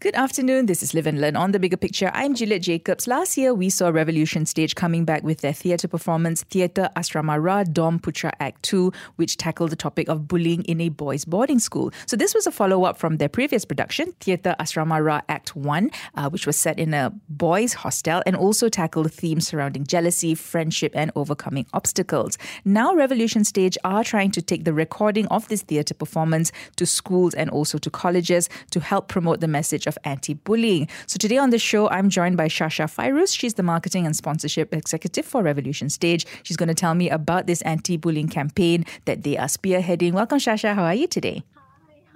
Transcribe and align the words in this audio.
Good 0.00 0.14
afternoon. 0.14 0.64
This 0.64 0.82
is 0.82 0.94
Live 0.94 1.06
and 1.06 1.20
Learn 1.20 1.36
on 1.36 1.52
the 1.52 1.58
bigger 1.58 1.76
picture. 1.76 2.10
I'm 2.14 2.34
Juliet 2.34 2.62
Jacobs. 2.62 3.06
Last 3.06 3.36
year, 3.36 3.52
we 3.52 3.68
saw 3.68 3.90
Revolution 3.90 4.46
Stage 4.46 4.74
coming 4.74 5.04
back 5.04 5.22
with 5.22 5.42
their 5.42 5.52
theatre 5.52 5.88
performance, 5.88 6.42
Theatre 6.44 6.88
Asrama 6.96 7.38
Ra 7.38 7.64
Dorm 7.64 7.98
Putra 7.98 8.32
Act 8.40 8.62
2, 8.62 8.90
which 9.16 9.36
tackled 9.36 9.68
the 9.68 9.76
topic 9.76 10.08
of 10.08 10.26
bullying 10.26 10.62
in 10.62 10.80
a 10.80 10.88
boys' 10.88 11.26
boarding 11.26 11.58
school. 11.58 11.92
So, 12.06 12.16
this 12.16 12.34
was 12.34 12.46
a 12.46 12.50
follow 12.50 12.84
up 12.84 12.96
from 12.96 13.18
their 13.18 13.28
previous 13.28 13.66
production, 13.66 14.12
Theatre 14.20 14.56
Asrama 14.58 15.04
Ra 15.04 15.20
Act 15.28 15.54
1, 15.54 15.90
uh, 16.14 16.30
which 16.30 16.46
was 16.46 16.56
set 16.56 16.78
in 16.78 16.94
a 16.94 17.12
boys' 17.28 17.74
hostel 17.74 18.22
and 18.24 18.34
also 18.34 18.70
tackled 18.70 19.12
themes 19.12 19.48
surrounding 19.48 19.84
jealousy, 19.84 20.34
friendship, 20.34 20.92
and 20.94 21.12
overcoming 21.14 21.66
obstacles. 21.74 22.38
Now, 22.64 22.94
Revolution 22.94 23.44
Stage 23.44 23.76
are 23.84 24.02
trying 24.02 24.30
to 24.30 24.40
take 24.40 24.64
the 24.64 24.72
recording 24.72 25.26
of 25.26 25.46
this 25.48 25.60
theatre 25.60 25.92
performance 25.92 26.52
to 26.76 26.86
schools 26.86 27.34
and 27.34 27.50
also 27.50 27.76
to 27.76 27.90
colleges 27.90 28.48
to 28.70 28.80
help 28.80 29.08
promote 29.08 29.40
the 29.40 29.48
message 29.48 29.86
of 29.90 29.98
anti 30.04 30.34
bullying. 30.34 30.88
So 31.06 31.18
today 31.18 31.36
on 31.36 31.50
the 31.50 31.58
show, 31.58 31.90
I'm 31.90 32.08
joined 32.08 32.36
by 32.38 32.48
Shasha 32.48 32.86
Fairus. 32.96 33.36
She's 33.38 33.54
the 33.54 33.62
marketing 33.62 34.06
and 34.06 34.16
sponsorship 34.16 34.72
executive 34.72 35.26
for 35.26 35.42
Revolution 35.42 35.90
Stage. 35.90 36.26
She's 36.44 36.56
going 36.56 36.72
to 36.74 36.80
tell 36.84 36.94
me 36.94 37.10
about 37.10 37.46
this 37.46 37.60
anti 37.62 37.96
bullying 37.98 38.28
campaign 38.28 38.86
that 39.04 39.24
they 39.24 39.36
are 39.36 39.50
spearheading. 39.58 40.12
Welcome, 40.12 40.38
Shasha. 40.38 40.74
How 40.74 40.84
are 40.84 40.94
you 40.94 41.06
today? 41.06 41.42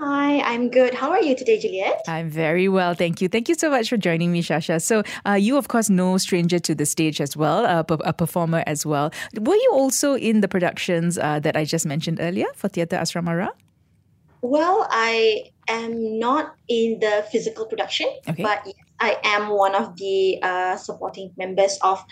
Hi, 0.01 0.41
I'm 0.41 0.69
good. 0.71 0.93
How 0.93 1.11
are 1.11 1.23
you 1.23 1.35
today, 1.35 1.59
Juliet? 1.59 2.03
I'm 2.09 2.29
very 2.29 2.69
well, 2.69 2.95
thank 2.95 3.23
you. 3.23 3.29
Thank 3.29 3.49
you 3.49 3.55
so 3.55 3.71
much 3.71 3.89
for 3.89 3.97
joining 3.97 4.33
me, 4.33 4.43
Shasha. 4.43 4.83
So, 4.83 5.03
uh, 5.27 5.33
you, 5.33 5.57
of 5.57 5.69
course, 5.69 5.89
no 5.89 6.19
stranger 6.19 6.59
to 6.59 6.75
the 6.75 6.85
stage 6.85 7.21
as 7.21 7.37
well, 7.37 7.65
uh, 7.65 7.97
a 8.05 8.13
performer 8.13 8.63
as 8.67 8.85
well. 8.85 9.13
Were 9.41 9.55
you 9.55 9.71
also 9.73 10.15
in 10.15 10.41
the 10.41 10.49
productions 10.49 11.17
uh, 11.17 11.41
that 11.41 11.57
I 11.57 11.65
just 11.65 11.87
mentioned 11.87 12.19
earlier 12.21 12.49
for 12.55 12.69
Theatre 12.69 12.97
Asrama 12.97 13.39
Ra? 13.39 13.49
Well, 14.45 14.87
I 14.91 15.53
am 15.69 16.19
not 16.19 16.57
in 16.69 17.01
the 17.01 17.25
physical 17.33 17.65
production, 17.65 18.07
okay. 18.29 18.43
but 18.43 18.69
I 19.01 19.17
am 19.25 19.49
one 19.49 19.75
of 19.75 19.97
the 19.97 20.39
uh, 20.43 20.77
supporting 20.77 21.33
members 21.39 21.79
of 21.81 22.05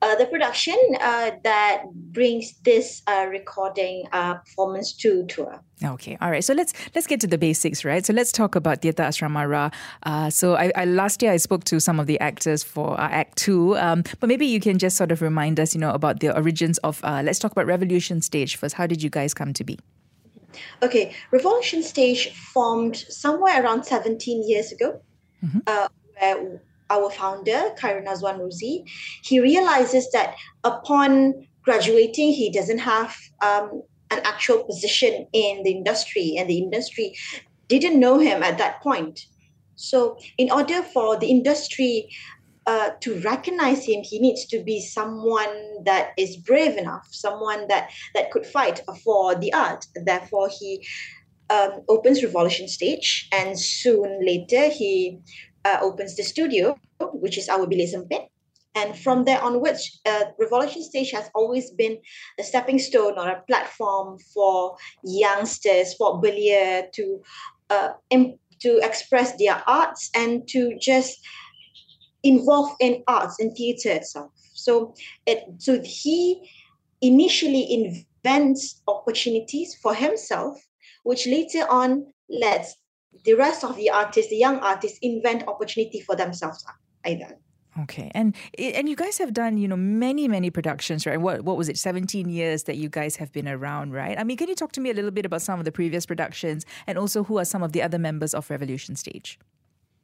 uh, 0.00 0.14
the 0.14 0.26
production 0.26 0.78
uh, 1.00 1.32
that 1.42 1.82
brings 1.92 2.52
this 2.60 3.02
uh, 3.08 3.26
recording 3.28 4.06
uh, 4.12 4.34
performance 4.34 4.92
to 4.98 5.26
tour. 5.26 5.60
Okay, 5.82 6.16
all 6.20 6.30
right. 6.30 6.44
So 6.44 6.54
let's 6.54 6.74
let's 6.94 7.08
get 7.08 7.18
to 7.22 7.26
the 7.26 7.38
basics, 7.38 7.84
right? 7.84 8.06
So 8.06 8.12
let's 8.12 8.30
talk 8.30 8.54
about 8.54 8.82
Theatre 8.82 9.02
Asrama 9.02 9.50
Ra. 9.50 9.70
Uh, 10.04 10.30
so 10.30 10.54
I, 10.54 10.70
I, 10.76 10.84
last 10.84 11.20
year 11.22 11.32
I 11.32 11.38
spoke 11.38 11.64
to 11.64 11.80
some 11.80 11.98
of 11.98 12.06
the 12.06 12.20
actors 12.20 12.62
for 12.62 13.00
Act 13.00 13.36
Two, 13.36 13.76
um, 13.78 14.04
but 14.20 14.28
maybe 14.28 14.46
you 14.46 14.60
can 14.60 14.78
just 14.78 14.96
sort 14.96 15.10
of 15.10 15.22
remind 15.22 15.58
us, 15.58 15.74
you 15.74 15.80
know, 15.80 15.90
about 15.90 16.20
the 16.20 16.32
origins 16.36 16.78
of. 16.84 17.02
let's 17.02 17.40
talk 17.40 17.50
about 17.50 17.66
Revolution 17.66 18.22
Stage 18.22 18.54
first. 18.54 18.76
How 18.76 18.86
did 18.86 19.02
you 19.02 19.10
guys 19.10 19.34
come 19.34 19.52
to 19.54 19.64
be? 19.64 19.76
Okay, 20.82 21.14
Revolution 21.30 21.82
Stage 21.82 22.34
formed 22.34 22.96
somewhere 22.96 23.62
around 23.62 23.84
17 23.84 24.48
years 24.48 24.72
ago, 24.72 25.00
mm-hmm. 25.44 25.58
uh, 25.66 25.88
where 26.18 26.62
our 26.90 27.10
founder, 27.10 27.70
Khairunazwan 27.78 28.38
Rodzy, 28.40 28.84
he 29.22 29.40
realizes 29.40 30.10
that 30.10 30.34
upon 30.64 31.46
graduating, 31.62 32.32
he 32.32 32.50
doesn't 32.50 32.78
have 32.78 33.16
um, 33.42 33.82
an 34.10 34.20
actual 34.24 34.64
position 34.64 35.26
in 35.32 35.62
the 35.62 35.70
industry, 35.70 36.34
and 36.36 36.50
the 36.50 36.58
industry 36.58 37.14
didn't 37.68 37.98
know 38.00 38.18
him 38.18 38.42
at 38.42 38.58
that 38.58 38.82
point. 38.82 39.26
So, 39.76 40.18
in 40.36 40.50
order 40.50 40.82
for 40.82 41.16
the 41.18 41.30
industry 41.30 42.10
uh, 42.70 42.90
to 43.00 43.20
recognize 43.22 43.84
him, 43.84 44.00
he 44.04 44.20
needs 44.20 44.46
to 44.46 44.62
be 44.62 44.80
someone 44.80 45.54
that 45.84 46.12
is 46.16 46.36
brave 46.36 46.76
enough, 46.76 47.04
someone 47.10 47.66
that 47.66 47.90
that 48.14 48.30
could 48.30 48.46
fight 48.46 48.80
for 49.02 49.34
the 49.34 49.52
art. 49.52 49.84
Therefore, 49.96 50.48
he 50.56 50.86
um, 51.50 51.72
opens 51.88 52.22
Revolution 52.22 52.68
Stage, 52.68 53.28
and 53.32 53.58
soon 53.58 54.24
later 54.24 54.68
he 54.68 55.18
uh, 55.64 55.78
opens 55.82 56.14
the 56.14 56.22
studio, 56.22 56.78
which 57.24 57.36
is 57.38 57.48
our 57.48 57.66
Sempit. 57.66 58.28
And 58.76 58.96
from 58.96 59.24
there 59.24 59.42
onwards, 59.42 60.00
uh, 60.06 60.26
Revolution 60.38 60.84
Stage 60.84 61.10
has 61.10 61.28
always 61.34 61.72
been 61.72 61.98
a 62.38 62.44
stepping 62.44 62.78
stone 62.78 63.18
or 63.18 63.28
a 63.30 63.42
platform 63.48 64.16
for 64.32 64.76
youngsters, 65.02 65.94
for 65.94 66.22
belia 66.22 66.84
to 66.92 67.20
uh, 67.70 67.88
to 68.60 68.78
express 68.88 69.36
their 69.38 69.62
arts 69.66 70.10
and 70.14 70.46
to 70.46 70.78
just 70.78 71.18
involved 72.22 72.74
in 72.80 73.02
arts 73.06 73.38
and 73.40 73.54
theater 73.56 73.90
itself. 73.90 74.32
So 74.54 74.94
it 75.26 75.44
so 75.58 75.80
he 75.82 76.50
initially 77.00 77.72
invents 77.72 78.82
opportunities 78.86 79.74
for 79.74 79.94
himself, 79.94 80.58
which 81.04 81.26
later 81.26 81.64
on 81.70 82.06
lets 82.28 82.76
the 83.24 83.34
rest 83.34 83.64
of 83.64 83.76
the 83.76 83.90
artists, 83.90 84.30
the 84.30 84.36
young 84.36 84.58
artists, 84.58 84.98
invent 85.02 85.46
opportunity 85.48 86.00
for 86.00 86.16
themselves 86.16 86.64
either. 87.04 87.36
Okay, 87.82 88.10
and 88.14 88.34
and 88.58 88.88
you 88.88 88.96
guys 88.96 89.18
have 89.18 89.32
done 89.32 89.56
you 89.56 89.68
know 89.68 89.76
many 89.76 90.26
many 90.26 90.50
productions, 90.50 91.06
right? 91.06 91.20
What 91.20 91.42
what 91.42 91.56
was 91.56 91.68
it? 91.68 91.78
Seventeen 91.78 92.28
years 92.28 92.64
that 92.64 92.76
you 92.76 92.88
guys 92.88 93.16
have 93.16 93.32
been 93.32 93.48
around, 93.48 93.92
right? 93.92 94.18
I 94.18 94.24
mean, 94.24 94.36
can 94.36 94.48
you 94.48 94.56
talk 94.56 94.72
to 94.72 94.80
me 94.80 94.90
a 94.90 94.94
little 94.94 95.12
bit 95.12 95.24
about 95.24 95.42
some 95.42 95.58
of 95.60 95.64
the 95.64 95.72
previous 95.72 96.04
productions, 96.04 96.66
and 96.86 96.98
also 96.98 97.22
who 97.22 97.38
are 97.38 97.44
some 97.44 97.62
of 97.62 97.72
the 97.72 97.80
other 97.80 97.98
members 97.98 98.34
of 98.34 98.50
Revolution 98.50 98.96
Stage? 98.96 99.38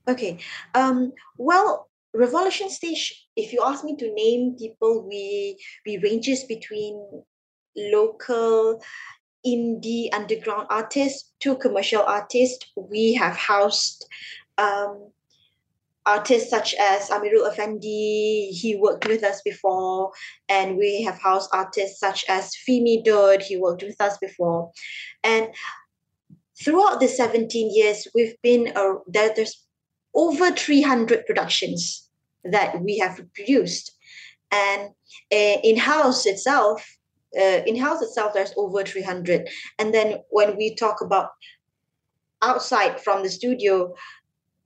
Okay, 0.06 0.38
um, 0.74 1.12
well, 1.38 1.88
revolution 2.16 2.70
stage 2.70 3.26
if 3.36 3.52
you 3.52 3.62
ask 3.64 3.84
me 3.84 3.96
to 3.96 4.12
name 4.14 4.56
people 4.58 5.06
we 5.06 5.58
we 5.84 5.98
ranges 5.98 6.44
between 6.44 7.24
local 7.76 8.80
indie 9.46 10.12
underground 10.12 10.66
artists 10.70 11.32
to 11.40 11.56
commercial 11.56 12.02
artists. 12.02 12.72
We 12.76 13.14
have 13.14 13.36
housed 13.36 14.04
um, 14.58 15.10
artists 16.04 16.50
such 16.50 16.74
as 16.74 17.10
Amerul 17.10 17.50
Affendi, 17.50 18.50
he 18.50 18.76
worked 18.80 19.06
with 19.06 19.22
us 19.22 19.40
before, 19.42 20.12
and 20.48 20.76
we 20.76 21.02
have 21.02 21.20
housed 21.20 21.50
artists 21.52 22.00
such 22.00 22.24
as 22.28 22.54
Fimie 22.66 23.04
Don, 23.04 23.40
he 23.40 23.56
worked 23.56 23.82
with 23.82 24.00
us 24.00 24.18
before. 24.18 24.70
And 25.22 25.48
throughout 26.62 27.00
the 27.00 27.08
17 27.08 27.74
years, 27.74 28.08
we've 28.14 28.36
been, 28.42 28.72
uh, 28.74 28.94
there, 29.06 29.32
there's 29.34 29.62
over 30.14 30.50
300 30.50 31.26
productions 31.26 32.05
that 32.52 32.80
we 32.82 32.98
have 32.98 33.20
produced. 33.34 33.92
And 34.50 34.90
uh, 35.32 35.60
in 35.62 35.76
house 35.76 36.26
itself, 36.26 36.86
uh, 37.38 37.62
in 37.66 37.76
house 37.76 38.02
itself, 38.02 38.32
there's 38.32 38.54
over 38.56 38.82
300. 38.82 39.48
And 39.78 39.92
then 39.92 40.18
when 40.30 40.56
we 40.56 40.74
talk 40.74 41.00
about 41.00 41.30
outside 42.42 43.00
from 43.00 43.22
the 43.22 43.30
studio, 43.30 43.94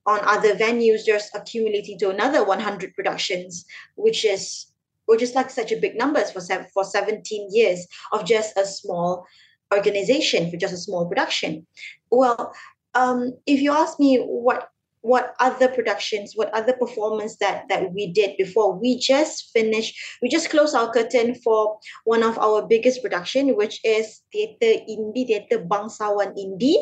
on 0.06 0.20
other 0.24 0.54
venues, 0.54 1.04
there's 1.06 1.30
accumulating 1.34 1.98
to 1.98 2.10
another 2.10 2.44
100 2.44 2.94
productions, 2.94 3.64
which 3.96 4.24
is 4.24 4.66
which 5.06 5.22
is 5.22 5.34
like 5.34 5.50
such 5.50 5.72
a 5.72 5.76
big 5.76 5.96
numbers 5.98 6.30
for 6.30 6.40
seven, 6.40 6.66
for 6.72 6.84
17 6.84 7.48
years 7.52 7.84
of 8.12 8.24
just 8.24 8.56
a 8.56 8.64
small 8.64 9.26
organization 9.74 10.48
for 10.48 10.56
just 10.56 10.72
a 10.72 10.76
small 10.76 11.04
production. 11.06 11.66
Well, 12.10 12.52
um, 12.94 13.36
if 13.44 13.60
you 13.60 13.72
ask 13.72 13.98
me 13.98 14.18
what 14.18 14.70
what 15.02 15.34
other 15.40 15.68
productions, 15.68 16.32
what 16.36 16.52
other 16.52 16.72
performance 16.72 17.36
that 17.40 17.68
that 17.68 17.92
we 17.92 18.12
did 18.12 18.36
before. 18.36 18.76
We 18.76 18.98
just 18.98 19.50
finished, 19.52 19.96
we 20.22 20.28
just 20.28 20.50
closed 20.50 20.74
our 20.74 20.92
curtain 20.92 21.34
for 21.34 21.78
one 22.04 22.22
of 22.22 22.38
our 22.38 22.66
biggest 22.66 23.02
production, 23.02 23.56
which 23.56 23.80
is 23.84 24.20
theater 24.32 24.84
indie, 24.84 25.26
theater 25.26 25.64
Bangsawan 25.64 26.36
Indie, 26.36 26.76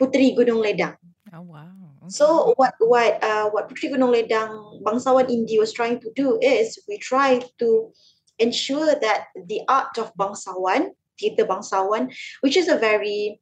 Putri 0.00 0.36
Gunung 0.36 0.64
Ledang. 0.64 0.96
Oh 1.34 1.42
wow. 1.42 1.68
Okay. 2.04 2.10
So 2.10 2.54
what 2.56 2.74
what 2.80 3.22
uh, 3.22 3.50
what 3.50 3.68
Putri 3.68 3.92
Gunung 3.92 4.16
Ledang 4.16 4.82
Bangsawan 4.82 5.28
Indie 5.28 5.60
was 5.60 5.72
trying 5.72 6.00
to 6.00 6.10
do 6.16 6.38
is 6.40 6.80
we 6.88 6.96
try 6.96 7.40
to 7.58 7.92
ensure 8.38 8.94
that 8.96 9.28
the 9.36 9.60
art 9.68 9.98
of 9.98 10.14
Bangsawan, 10.16 10.96
theater 11.20 11.44
Bangsawan, 11.44 12.14
which 12.40 12.56
is 12.56 12.68
a 12.68 12.78
very 12.78 13.40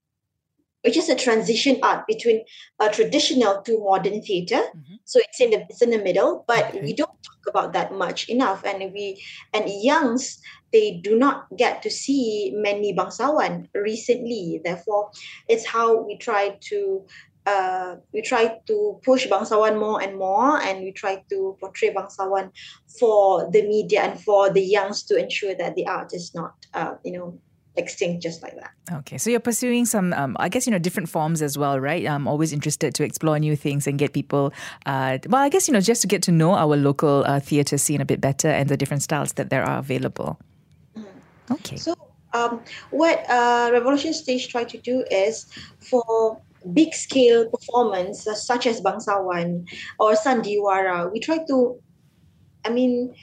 which 0.87 0.97
is 0.97 1.09
a 1.09 1.17
transition 1.17 1.79
art 1.83 2.07
between 2.07 2.45
a 2.79 2.89
traditional 2.89 3.61
to 3.63 3.83
modern 3.83 4.23
theater. 4.23 4.63
Mm-hmm. 4.63 5.03
So 5.05 5.19
it's 5.19 5.41
in 5.41 5.51
the 5.51 5.67
it's 5.69 5.83
in 5.83 5.91
the 5.91 5.99
middle, 5.99 6.45
but 6.47 6.67
okay. 6.67 6.81
we 6.81 6.93
don't 6.95 7.19
talk 7.27 7.43
about 7.49 7.73
that 7.73 7.93
much 7.93 8.29
enough. 8.29 8.65
And 8.65 8.93
we 8.95 9.21
and 9.53 9.67
youngs 9.67 10.41
they 10.73 11.01
do 11.03 11.19
not 11.19 11.47
get 11.57 11.83
to 11.83 11.91
see 11.91 12.53
many 12.55 12.95
bangsawan 12.95 13.67
recently. 13.75 14.61
Therefore, 14.63 15.11
it's 15.49 15.67
how 15.67 16.07
we 16.07 16.17
try 16.19 16.57
to 16.71 17.03
uh, 17.47 17.97
we 18.13 18.23
try 18.23 18.59
to 18.67 19.01
push 19.03 19.27
bangsawan 19.27 19.79
more 19.79 20.03
and 20.03 20.17
more, 20.19 20.61
and 20.63 20.83
we 20.83 20.93
try 20.93 21.23
to 21.31 21.57
portray 21.59 21.95
bangsawan 21.95 22.51
for 22.99 23.51
the 23.51 23.63
media 23.63 24.03
and 24.03 24.21
for 24.21 24.51
the 24.51 24.63
youngs 24.63 25.03
to 25.05 25.17
ensure 25.17 25.55
that 25.55 25.75
the 25.75 25.87
art 25.87 26.13
is 26.13 26.35
not, 26.35 26.55
uh, 26.75 26.95
you 27.05 27.13
know, 27.13 27.39
extinct 27.77 28.23
just 28.23 28.43
like 28.43 28.55
that. 28.57 28.73
Okay, 28.93 29.19
so 29.19 29.31
you're 29.31 29.41
pursuing 29.41 29.85
some, 29.85 30.13
um, 30.13 30.37
I 30.39 30.49
guess 30.49 30.67
you 30.67 30.73
know, 30.73 30.79
different 30.79 31.09
forms 31.09 31.43
as 31.43 31.59
well, 31.59 31.81
right? 31.81 32.07
I'm 32.07 32.27
always 32.29 32.53
interested 32.53 32.95
to 32.95 33.05
explore 33.05 33.39
new 33.39 33.57
things 33.57 33.87
and 33.87 33.99
get 33.99 34.13
people. 34.13 34.53
Uh, 34.85 35.19
well, 35.29 35.43
I 35.43 35.49
guess 35.49 35.69
you 35.69 35.75
know, 35.75 35.81
just 35.81 36.03
to 36.03 36.09
get 36.09 36.23
to 36.23 36.33
know 36.33 36.55
our 36.55 36.77
local 36.77 37.25
uh, 37.27 37.41
theatre 37.41 37.79
scene 37.79 38.01
a 38.01 38.05
bit 38.05 38.21
better 38.21 38.49
and 38.49 38.69
the 38.69 38.77
different 38.77 39.03
styles 39.03 39.35
that 39.35 39.51
there 39.51 39.65
are 39.65 39.79
available. 39.79 40.39
Mm-hmm. 40.97 41.55
Okay. 41.55 41.77
So 41.77 41.95
um, 42.33 42.61
what 42.91 43.29
uh, 43.29 43.71
Revolution 43.73 44.13
Stage 44.13 44.49
try 44.49 44.65
to 44.65 44.79
do 44.79 45.05
is 45.11 45.47
for 45.81 46.41
big 46.73 46.95
scale 46.95 47.49
performance 47.49 48.27
uh, 48.27 48.35
such 48.35 48.67
as 48.67 48.81
Bangsawan 48.81 49.69
or 49.99 50.15
Sandiwara, 50.15 51.13
we 51.13 51.21
try 51.21 51.39
to, 51.47 51.81
I 52.65 52.71
mean, 52.71 53.15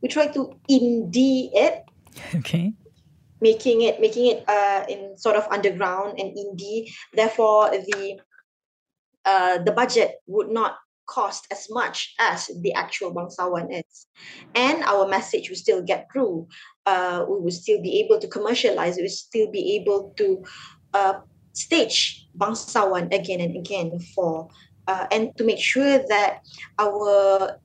we 0.00 0.08
try 0.08 0.26
to 0.28 0.54
indie 0.70 1.50
it. 1.52 1.84
Okay. 2.34 2.72
Making 3.40 3.82
it, 3.82 4.00
making 4.00 4.26
it 4.26 4.48
uh, 4.48 4.84
in 4.88 5.16
sort 5.16 5.36
of 5.36 5.46
underground 5.50 6.18
and 6.18 6.34
indie. 6.36 6.90
Therefore, 7.14 7.70
the 7.70 8.18
uh, 9.24 9.58
the 9.62 9.72
budget 9.72 10.16
would 10.26 10.50
not 10.50 10.78
cost 11.08 11.46
as 11.50 11.66
much 11.70 12.14
as 12.20 12.50
the 12.60 12.72
actual 12.74 13.12
bangsawan 13.12 13.66
is 13.72 14.06
and 14.54 14.84
our 14.84 15.08
message 15.08 15.48
will 15.48 15.56
still 15.56 15.82
get 15.82 16.06
through 16.12 16.46
uh, 16.86 17.24
we 17.26 17.40
will 17.40 17.50
still 17.50 17.80
be 17.80 17.98
able 17.98 18.20
to 18.20 18.28
commercialize 18.28 18.96
we 18.96 19.02
will 19.02 19.08
still 19.08 19.50
be 19.50 19.74
able 19.76 20.12
to 20.16 20.44
uh, 20.92 21.14
stage 21.52 22.28
bangsawan 22.36 23.12
again 23.12 23.40
and 23.40 23.56
again 23.56 23.98
for 24.14 24.48
uh, 24.86 25.06
and 25.10 25.36
to 25.36 25.44
make 25.44 25.58
sure 25.58 25.98
that 26.08 26.44
our 26.78 27.56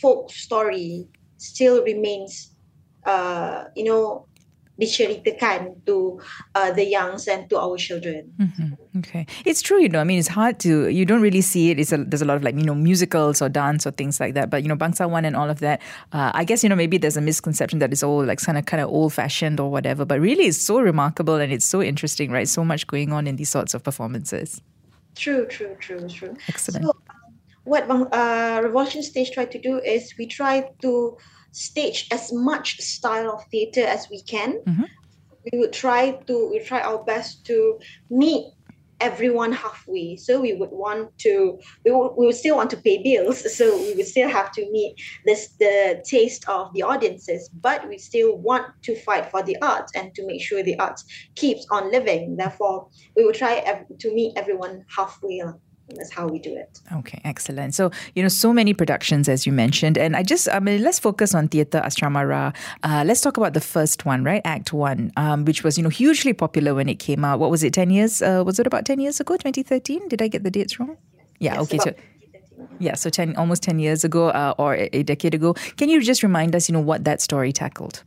folk 0.00 0.30
story 0.30 1.06
still 1.36 1.82
remains 1.82 2.54
uh, 3.06 3.64
you 3.74 3.84
know 3.84 4.26
diceritakan 4.80 5.84
to 5.86 6.20
uh, 6.54 6.72
the 6.72 6.84
youngs 6.84 7.28
and 7.28 7.48
to 7.50 7.58
our 7.58 7.76
children. 7.76 8.32
Mm-hmm. 8.40 8.98
Okay, 8.98 9.26
it's 9.44 9.62
true. 9.62 9.80
You 9.80 9.88
know, 9.88 10.00
I 10.00 10.04
mean, 10.04 10.18
it's 10.18 10.28
hard 10.28 10.58
to 10.60 10.88
you 10.88 11.04
don't 11.04 11.22
really 11.22 11.40
see 11.40 11.70
it. 11.70 11.78
It's 11.78 11.92
a, 11.92 11.98
there's 11.98 12.22
a 12.22 12.24
lot 12.24 12.36
of 12.36 12.42
like 12.42 12.56
you 12.56 12.64
know 12.64 12.74
musicals 12.74 13.42
or 13.42 13.48
dance 13.48 13.86
or 13.86 13.90
things 13.92 14.20
like 14.20 14.34
that. 14.34 14.50
But 14.50 14.62
you 14.62 14.68
know, 14.68 14.76
bangsawan 14.76 15.24
and 15.24 15.36
all 15.36 15.50
of 15.50 15.60
that. 15.60 15.80
Uh, 16.12 16.32
I 16.34 16.44
guess 16.44 16.62
you 16.62 16.68
know 16.68 16.76
maybe 16.76 16.98
there's 16.98 17.16
a 17.16 17.20
misconception 17.20 17.78
that 17.80 17.92
it's 17.92 18.02
all 18.02 18.24
like 18.24 18.40
kind 18.40 18.58
of 18.58 18.66
kind 18.66 18.82
of 18.82 18.88
old 18.88 19.12
fashioned 19.12 19.60
or 19.60 19.70
whatever. 19.70 20.04
But 20.04 20.20
really, 20.20 20.44
it's 20.44 20.58
so 20.58 20.80
remarkable 20.80 21.36
and 21.36 21.52
it's 21.52 21.66
so 21.66 21.82
interesting, 21.82 22.30
right? 22.30 22.48
So 22.48 22.64
much 22.64 22.86
going 22.86 23.12
on 23.12 23.26
in 23.26 23.36
these 23.36 23.50
sorts 23.50 23.74
of 23.74 23.82
performances. 23.82 24.60
True, 25.14 25.46
true, 25.46 25.76
true, 25.80 26.08
true. 26.08 26.36
Excellent. 26.48 26.86
So, 26.86 26.96
what 27.64 27.88
uh, 27.90 28.60
Revolution 28.62 29.02
Stage 29.02 29.32
tried 29.32 29.50
to 29.52 29.60
do 29.60 29.78
is 29.80 30.14
we 30.18 30.26
try 30.26 30.70
to 30.82 31.16
stage 31.52 32.08
as 32.10 32.32
much 32.32 32.78
style 32.80 33.30
of 33.30 33.44
theatre 33.50 33.84
as 33.84 34.08
we 34.10 34.22
can. 34.22 34.60
Mm-hmm. 34.66 34.84
We 35.52 35.58
would 35.58 35.72
try 35.72 36.12
to 36.26 36.50
we 36.50 36.60
try 36.60 36.80
our 36.80 37.02
best 37.02 37.46
to 37.46 37.78
meet 38.10 38.52
everyone 39.00 39.52
halfway. 39.52 40.16
So 40.16 40.40
we 40.40 40.52
would 40.52 40.70
want 40.70 41.16
to 41.20 41.58
we 41.84 41.90
would, 41.90 42.14
we 42.16 42.26
would 42.26 42.36
still 42.36 42.56
want 42.56 42.70
to 42.70 42.76
pay 42.76 43.02
bills. 43.02 43.46
So 43.60 43.76
we 43.78 43.94
would 43.94 44.06
still 44.06 44.28
have 44.28 44.52
to 44.52 44.70
meet 44.70 44.96
this 45.26 45.48
the 45.58 46.02
taste 46.04 46.48
of 46.48 46.72
the 46.74 46.82
audiences, 46.82 47.48
but 47.60 47.88
we 47.88 47.98
still 47.98 48.36
want 48.36 48.66
to 48.82 48.94
fight 48.94 49.30
for 49.30 49.42
the 49.42 49.56
arts 49.62 49.92
and 49.94 50.14
to 50.14 50.26
make 50.26 50.42
sure 50.42 50.62
the 50.62 50.78
arts 50.78 51.04
keeps 51.34 51.66
on 51.70 51.90
living. 51.90 52.36
Therefore, 52.36 52.88
we 53.16 53.24
will 53.24 53.32
try 53.32 53.84
to 53.98 54.14
meet 54.14 54.36
everyone 54.36 54.84
halfway 54.94 55.40
that's 55.96 56.12
how 56.12 56.26
we 56.26 56.38
do 56.38 56.54
it. 56.54 56.80
Okay, 56.92 57.20
excellent. 57.24 57.74
So, 57.74 57.90
you 58.14 58.22
know, 58.22 58.28
so 58.28 58.52
many 58.52 58.74
productions, 58.74 59.28
as 59.28 59.46
you 59.46 59.52
mentioned. 59.52 59.98
And 59.98 60.16
I 60.16 60.22
just, 60.22 60.48
I 60.48 60.60
mean, 60.60 60.82
let's 60.82 60.98
focus 60.98 61.34
on 61.34 61.48
Theatre 61.48 61.80
Asrama 61.80 62.28
Ra. 62.28 62.52
Uh, 62.82 63.04
let's 63.06 63.20
talk 63.20 63.36
about 63.36 63.54
the 63.54 63.60
first 63.60 64.04
one, 64.04 64.24
right? 64.24 64.42
Act 64.44 64.72
one, 64.72 65.12
um, 65.16 65.44
which 65.44 65.64
was, 65.64 65.76
you 65.76 65.82
know, 65.82 65.90
hugely 65.90 66.32
popular 66.32 66.74
when 66.74 66.88
it 66.88 66.98
came 66.98 67.24
out. 67.24 67.38
What 67.38 67.50
was 67.50 67.62
it, 67.62 67.72
10 67.72 67.90
years? 67.90 68.22
Uh, 68.22 68.42
was 68.44 68.58
it 68.58 68.66
about 68.66 68.84
10 68.84 69.00
years 69.00 69.20
ago, 69.20 69.34
2013? 69.34 70.08
Did 70.08 70.22
I 70.22 70.28
get 70.28 70.44
the 70.44 70.50
dates 70.50 70.78
wrong? 70.78 70.96
Yeah, 71.38 71.54
yes, 71.54 71.62
okay. 71.62 71.78
So, 71.78 71.94
yeah, 72.78 72.94
so 72.94 73.10
10, 73.10 73.36
almost 73.36 73.62
10 73.62 73.78
years 73.78 74.04
ago 74.04 74.28
uh, 74.28 74.54
or 74.58 74.74
a, 74.74 74.88
a 74.92 75.02
decade 75.02 75.34
ago. 75.34 75.54
Can 75.76 75.88
you 75.88 76.00
just 76.02 76.22
remind 76.22 76.54
us, 76.54 76.68
you 76.68 76.72
know, 76.72 76.80
what 76.80 77.04
that 77.04 77.20
story 77.20 77.52
tackled? 77.52 78.02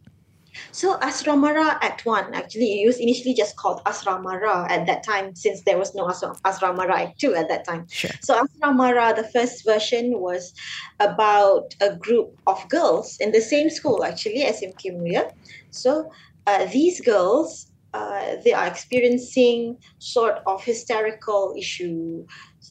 So 0.72 0.98
Asrama 1.00 1.54
Ra 1.54 1.78
Act 1.82 2.06
1, 2.06 2.34
actually, 2.34 2.84
it 2.84 2.88
was 2.88 3.00
initially 3.00 3.34
just 3.34 3.56
called 3.56 3.84
Asramara 3.86 4.70
at 4.70 4.86
that 4.88 5.04
time, 5.04 5.36
since 5.36 5.62
there 5.62 5.78
was 5.78 5.94
no 5.96 6.08
Asrama 6.08 6.88
Ra 6.88 6.96
Act 6.96 7.20
2 7.20 7.36
at 7.36 7.50
that 7.50 7.66
time. 7.66 7.88
Sure. 7.90 8.12
So 8.22 8.44
Asramara, 8.44 9.16
the 9.16 9.28
first 9.30 9.66
version 9.66 10.20
was 10.20 10.54
about 11.00 11.76
a 11.82 11.96
group 11.96 12.38
of 12.48 12.68
girls 12.70 13.18
in 13.20 13.32
the 13.32 13.42
same 13.42 13.70
school, 13.70 14.04
actually, 14.04 14.44
SMK 14.44 14.96
Mulia. 14.96 15.32
So 15.72 16.12
uh, 16.48 16.66
these 16.66 17.02
girls, 17.02 17.72
uh, 17.94 18.38
they 18.44 18.54
are 18.54 18.68
experiencing 18.68 19.78
sort 20.00 20.40
of 20.48 20.64
hysterical 20.64 21.54
issue. 21.58 22.26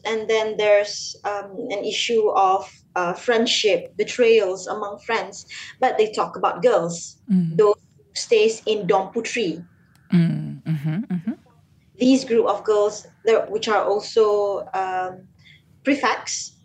And 0.04 0.28
then 0.28 0.56
there's 0.56 1.16
um, 1.24 1.68
an 1.70 1.84
issue 1.84 2.28
of 2.30 2.70
uh, 2.96 3.14
friendship, 3.14 3.96
betrayals 3.96 4.66
among 4.66 4.98
friends, 5.00 5.46
but 5.80 5.96
they 5.98 6.10
talk 6.12 6.36
about 6.36 6.62
girls, 6.62 7.18
mm. 7.30 7.56
those 7.56 7.81
stays 8.14 8.62
in 8.67 8.87
Dorm 8.87 9.12
Putri. 9.12 9.64
Mm. 10.12 10.62
Mm-hmm, 10.62 10.99
mm-hmm. 11.14 11.32
These 11.99 12.25
group 12.25 12.47
of 12.47 12.64
girls, 12.64 13.06
which 13.49 13.69
are 13.69 13.85
also 13.85 14.67
um, 14.75 15.29
prefects, 15.85 16.56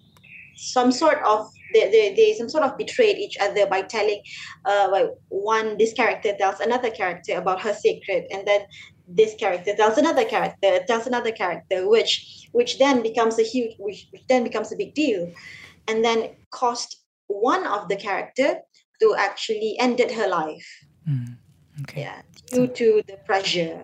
some 0.56 0.92
sort 0.92 1.20
of 1.24 1.50
they, 1.74 1.92
they, 1.92 2.14
they 2.16 2.34
some 2.34 2.50
sort 2.50 2.64
of 2.64 2.78
betrayed 2.78 3.18
each 3.18 3.38
other 3.40 3.68
by 3.68 3.82
telling 3.82 4.22
uh, 4.66 4.88
like 4.92 5.10
one 5.30 5.78
this 5.78 5.94
character 5.94 6.34
tells 6.38 6.60
another 6.60 6.90
character 6.90 7.38
about 7.38 7.62
her 7.62 7.74
secret 7.74 8.26
and 8.32 8.48
then 8.48 8.62
this 9.08 9.36
character 9.36 9.76
tells 9.76 9.98
another 9.98 10.26
character 10.26 10.80
tells 10.88 11.08
another 11.08 11.32
character 11.32 11.88
which 11.88 12.48
which 12.54 12.80
then 12.80 13.04
becomes 13.04 13.38
a 13.38 13.44
huge 13.44 13.76
which, 13.80 14.08
which 14.12 14.26
then 14.28 14.44
becomes 14.44 14.72
a 14.72 14.78
big 14.78 14.94
deal 14.94 15.32
and 15.88 16.04
then 16.04 16.30
cost 16.52 17.04
one 17.28 17.66
of 17.68 17.88
the 17.90 17.96
character 17.96 18.60
to 19.02 19.16
actually 19.18 19.76
ended 19.80 20.12
her 20.12 20.28
life. 20.28 20.68
Mm, 21.08 21.38
okay. 21.82 22.02
Yeah, 22.02 22.22
due 22.52 22.68
to 22.68 23.02
the 23.08 23.18
pressure. 23.26 23.84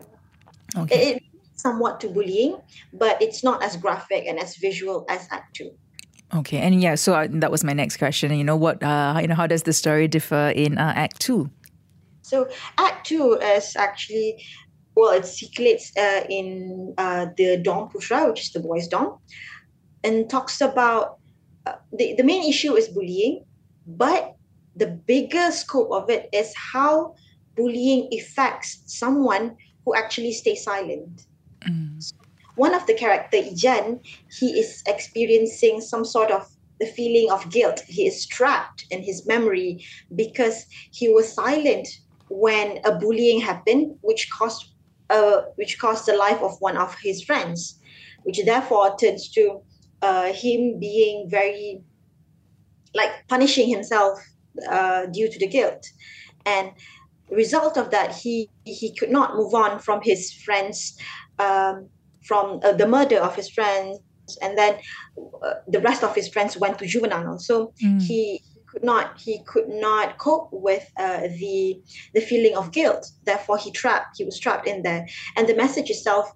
Okay. 0.75 1.15
It, 1.15 1.23
somewhat 1.55 2.01
to 2.01 2.09
bullying, 2.09 2.59
but 2.91 3.21
it's 3.21 3.43
not 3.43 3.63
as 3.63 3.77
graphic 3.77 4.25
and 4.27 4.37
as 4.37 4.57
visual 4.57 5.05
as 5.07 5.27
Act 5.31 5.55
Two. 5.55 5.71
Okay, 6.35 6.57
and 6.57 6.81
yeah, 6.81 6.95
so 6.95 7.13
uh, 7.13 7.27
that 7.29 7.51
was 7.51 7.63
my 7.63 7.73
next 7.73 7.97
question. 7.97 8.33
You 8.33 8.43
know 8.43 8.57
what? 8.57 8.81
Uh, 8.83 9.17
you 9.21 9.27
know, 9.27 9.35
how 9.35 9.47
does 9.47 9.63
the 9.63 9.73
story 9.73 10.07
differ 10.07 10.51
in 10.55 10.77
uh, 10.77 10.93
Act 10.95 11.21
Two? 11.21 11.49
So 12.21 12.49
Act 12.77 13.07
Two 13.07 13.37
is 13.39 13.75
actually 13.75 14.43
well, 14.95 15.13
it 15.13 15.25
circulates 15.25 15.91
uh, 15.97 16.23
in 16.29 16.93
uh, 16.97 17.27
the 17.37 17.57
Dorm 17.57 17.89
Putra, 17.89 18.29
which 18.29 18.41
is 18.41 18.51
the 18.51 18.59
boys' 18.59 18.87
dom, 18.87 19.17
and 20.03 20.29
talks 20.29 20.61
about 20.61 21.17
uh, 21.65 21.73
the, 21.91 22.13
the 22.15 22.23
main 22.23 22.47
issue 22.47 22.75
is 22.75 22.87
bullying, 22.87 23.45
but 23.87 24.35
the 24.75 24.87
bigger 24.87 25.51
scope 25.51 25.91
of 25.91 26.09
it 26.09 26.29
is 26.33 26.53
how 26.55 27.15
bullying 27.55 28.09
affects 28.13 28.81
someone 28.85 29.55
who 29.85 29.95
actually 29.95 30.31
stays 30.31 30.63
silent. 30.63 31.25
Mm. 31.67 32.01
So 32.01 32.15
one 32.55 32.73
of 32.73 32.85
the 32.87 32.93
character, 32.93 33.37
Ijan, 33.37 33.99
he 34.39 34.59
is 34.59 34.83
experiencing 34.87 35.81
some 35.81 36.05
sort 36.05 36.31
of 36.31 36.47
the 36.79 36.85
feeling 36.85 37.31
of 37.31 37.49
guilt. 37.51 37.81
He 37.87 38.07
is 38.07 38.25
trapped 38.25 38.85
in 38.89 39.03
his 39.03 39.25
memory 39.27 39.85
because 40.15 40.65
he 40.91 41.09
was 41.09 41.31
silent 41.31 41.87
when 42.29 42.79
a 42.85 42.95
bullying 42.95 43.41
happened, 43.41 43.95
which 44.01 44.29
caused 44.31 44.69
uh, 45.09 45.41
which 45.55 45.77
caused 45.79 46.05
the 46.05 46.15
life 46.15 46.41
of 46.41 46.55
one 46.59 46.77
of 46.77 46.95
his 47.03 47.23
friends, 47.23 47.79
which 48.23 48.39
therefore 48.45 48.95
turns 48.97 49.29
to 49.29 49.61
uh, 50.01 50.31
him 50.33 50.79
being 50.79 51.29
very 51.29 51.83
like 52.95 53.11
punishing 53.27 53.69
himself 53.69 54.19
uh, 54.69 55.05
due 55.07 55.29
to 55.29 55.39
the 55.39 55.47
guilt. 55.47 55.85
And 56.45 56.71
result 57.29 57.77
of 57.77 57.89
that 57.91 58.15
he 58.15 58.49
he 58.65 58.93
could 58.95 59.09
not 59.09 59.35
move 59.35 59.53
on 59.53 59.79
from 59.79 60.01
his 60.03 60.31
friends 60.31 60.97
um, 61.39 61.89
from 62.23 62.59
uh, 62.63 62.73
the 62.73 62.87
murder 62.87 63.17
of 63.17 63.35
his 63.35 63.49
friends. 63.49 63.99
And 64.41 64.57
then 64.57 64.77
uh, 65.43 65.55
the 65.67 65.81
rest 65.81 66.03
of 66.03 66.15
his 66.15 66.29
friends 66.29 66.57
went 66.57 66.79
to 66.79 66.85
juvenile. 66.85 67.39
So 67.39 67.73
mm. 67.83 68.01
he 68.01 68.41
could 68.67 68.83
not 68.83 69.19
he 69.19 69.43
could 69.45 69.69
not 69.69 70.17
cope 70.17 70.49
with 70.51 70.89
uh, 70.97 71.27
the 71.39 71.81
the 72.13 72.21
feeling 72.21 72.55
of 72.55 72.71
guilt. 72.71 73.05
Therefore 73.25 73.57
he 73.57 73.71
trapped 73.71 74.17
he 74.17 74.23
was 74.23 74.39
trapped 74.39 74.67
in 74.67 74.83
there. 74.83 75.05
And 75.35 75.47
the 75.47 75.55
message 75.55 75.89
itself 75.89 76.31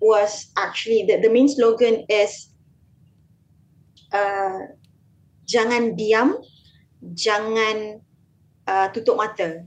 was 0.00 0.50
actually 0.56 1.04
the, 1.08 1.20
the 1.20 1.30
main 1.30 1.48
slogan 1.48 2.04
is 2.08 2.48
uh, 4.12 4.58
jangan 5.46 5.98
diam, 5.98 6.36
jangan 7.14 8.00
uh, 8.66 8.88
tutup 8.90 9.16
mata. 9.16 9.64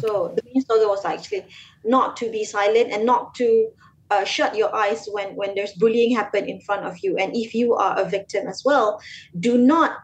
So 0.00 0.32
the 0.34 0.42
main 0.48 0.64
slogan 0.64 0.88
was 0.88 1.04
actually 1.04 1.46
not 1.84 2.16
to 2.16 2.30
be 2.30 2.44
silent 2.44 2.90
and 2.92 3.04
not 3.04 3.34
to 3.36 3.68
uh, 4.10 4.24
shut 4.24 4.56
your 4.56 4.74
eyes 4.74 5.08
when 5.10 5.36
when 5.36 5.54
there's 5.54 5.72
bullying 5.76 6.14
happen 6.16 6.48
in 6.48 6.60
front 6.60 6.84
of 6.84 6.98
you. 7.04 7.16
And 7.16 7.36
if 7.36 7.54
you 7.54 7.74
are 7.74 7.98
a 7.98 8.08
victim 8.08 8.48
as 8.48 8.64
well, 8.64 9.00
do 9.38 9.56
not 9.56 9.96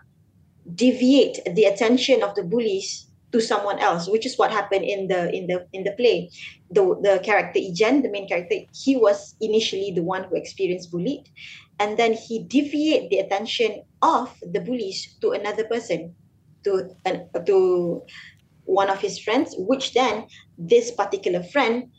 deviate 0.74 1.40
the 1.44 1.64
attention 1.64 2.22
of 2.22 2.34
the 2.34 2.44
bullies 2.44 3.08
to 3.32 3.40
someone 3.40 3.78
else, 3.78 4.08
which 4.08 4.24
is 4.24 4.36
what 4.36 4.50
happened 4.50 4.84
in 4.84 5.08
the 5.08 5.32
in 5.32 5.48
the 5.48 5.66
in 5.72 5.84
the 5.84 5.92
play. 5.92 6.30
The 6.70 6.84
the 7.00 7.20
character 7.24 7.60
Ijen, 7.60 8.04
the 8.04 8.12
main 8.12 8.28
character, 8.28 8.64
he 8.72 8.96
was 8.96 9.36
initially 9.40 9.92
the 9.92 10.04
one 10.04 10.24
who 10.24 10.36
experienced 10.36 10.92
bullied, 10.92 11.28
and 11.80 11.96
then 11.96 12.12
he 12.12 12.44
deviate 12.44 13.08
the 13.08 13.20
attention 13.20 13.84
of 14.00 14.32
the 14.40 14.60
bullies 14.60 15.16
to 15.20 15.32
another 15.32 15.64
person 15.64 16.14
to 16.68 16.72
uh, 17.06 17.40
to 17.40 18.02
one 18.64 18.90
of 18.90 19.00
his 19.00 19.18
friends, 19.18 19.54
which 19.56 19.94
then 19.94 20.26
this 20.58 20.90
particular 20.90 21.42
friend 21.42 21.90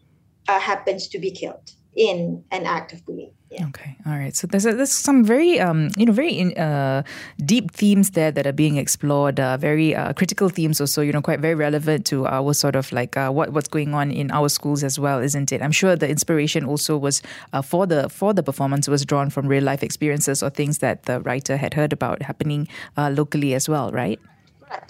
uh, 0.48 0.60
happens 0.60 1.08
to 1.10 1.20
be 1.20 1.32
killed 1.32 1.74
in 1.96 2.44
an 2.52 2.66
act 2.66 2.94
of 2.94 3.04
bullying. 3.06 3.34
Yeah. 3.52 3.66
Okay, 3.70 3.98
all 4.06 4.14
right. 4.14 4.36
So 4.36 4.46
there's 4.46 4.68
a, 4.68 4.74
there's 4.74 4.92
some 4.92 5.24
very 5.26 5.60
um, 5.60 5.90
you 5.98 6.06
know 6.06 6.12
very 6.12 6.34
in, 6.34 6.56
uh, 6.56 7.02
deep 7.44 7.72
themes 7.72 8.12
there 8.12 8.32
that 8.32 8.46
are 8.46 8.54
being 8.54 8.78
explored. 8.78 9.40
Uh, 9.40 9.58
very 9.58 9.96
uh, 9.96 10.14
critical 10.14 10.50
themes 10.50 10.80
also. 10.80 11.02
You 11.02 11.12
know, 11.12 11.22
quite 11.22 11.40
very 11.40 11.56
relevant 11.56 12.06
to 12.08 12.28
our 12.28 12.54
sort 12.54 12.76
of 12.76 12.92
like 12.92 13.18
uh, 13.18 13.32
what 13.32 13.52
what's 13.52 13.68
going 13.68 13.96
on 13.96 14.12
in 14.12 14.30
our 14.30 14.50
schools 14.50 14.84
as 14.84 15.00
well, 15.00 15.18
isn't 15.18 15.52
it? 15.52 15.64
I'm 15.64 15.72
sure 15.72 15.96
the 15.96 16.08
inspiration 16.08 16.64
also 16.64 16.96
was 16.96 17.24
uh, 17.52 17.64
for 17.64 17.88
the 17.88 18.08
for 18.08 18.36
the 18.36 18.44
performance 18.44 18.88
was 18.88 19.04
drawn 19.04 19.32
from 19.32 19.48
real 19.48 19.64
life 19.64 19.82
experiences 19.82 20.44
or 20.44 20.52
things 20.52 20.78
that 20.78 21.04
the 21.10 21.20
writer 21.22 21.58
had 21.58 21.74
heard 21.74 21.92
about 21.92 22.22
happening 22.22 22.68
uh, 22.98 23.10
locally 23.10 23.56
as 23.56 23.68
well, 23.68 23.92
right? 23.92 24.20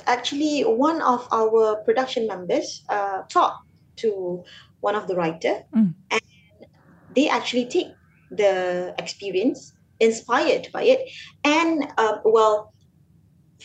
Actually, 0.07 0.61
one 0.61 1.01
of 1.01 1.27
our 1.31 1.77
production 1.85 2.27
members 2.27 2.83
talked 3.29 3.67
to 3.97 4.43
one 4.81 4.95
of 4.95 5.07
the 5.07 5.15
writer, 5.15 5.63
mm. 5.75 5.93
and 6.11 6.21
they 7.15 7.29
actually 7.29 7.65
take 7.65 7.87
the 8.31 8.93
experience, 8.97 9.73
inspired 9.99 10.67
by 10.71 10.83
it, 10.83 11.09
and 11.43 11.83
um, 11.97 12.19
well, 12.23 12.73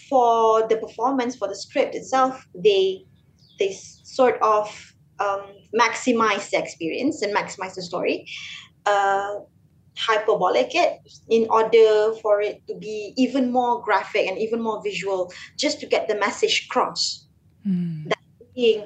for 0.09 0.66
the 0.68 0.76
performance 0.76 1.37
for 1.37 1.49
the 1.49 1.54
script 1.54 1.94
itself, 1.94 2.47
they 2.54 3.04
they 3.59 3.73
sort 3.73 4.40
of 4.42 4.94
um, 5.21 5.42
maximize 5.78 6.50
the 6.50 6.59
experience 6.59 7.23
and 7.23 7.35
maximize 7.35 7.75
the 7.75 7.83
story. 7.83 8.26
Uh, 8.87 9.37
hyperbolic 9.97 10.75
it 10.75 10.99
in 11.29 11.47
order 11.51 12.13
for 12.23 12.41
it 12.41 12.67
to 12.67 12.75
be 12.75 13.13
even 13.17 13.53
more 13.53 13.83
graphic 13.83 14.27
and 14.27 14.39
even 14.39 14.61
more 14.61 14.83
visual 14.83 15.33
just 15.57 15.81
to 15.81 15.87
get 15.87 16.09
the 16.09 16.17
message 16.17 16.67
across 16.69 17.27
mm. 17.67 18.09
that 18.09 18.19
being 18.55 18.85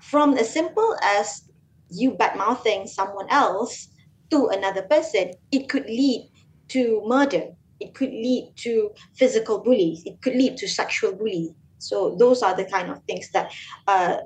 from 0.00 0.36
as 0.36 0.52
simple 0.52 0.96
as 1.02 1.48
you 1.88 2.12
bad 2.12 2.36
mouthing 2.36 2.86
someone 2.86 3.28
else 3.30 3.88
to 4.30 4.48
another 4.48 4.82
person, 4.82 5.32
it 5.52 5.68
could 5.68 5.86
lead 5.86 6.30
to 6.68 7.02
murder. 7.06 7.50
It 7.80 7.94
could 7.94 8.10
lead 8.10 8.52
to 8.56 8.90
physical 9.14 9.58
bullies. 9.58 10.02
It 10.06 10.20
could 10.22 10.34
lead 10.34 10.56
to 10.58 10.68
sexual 10.68 11.12
bullying. 11.12 11.54
So 11.78 12.14
those 12.18 12.42
are 12.42 12.54
the 12.54 12.64
kind 12.64 12.90
of 12.90 13.02
things 13.04 13.30
that 13.32 13.52
uh, 13.88 14.18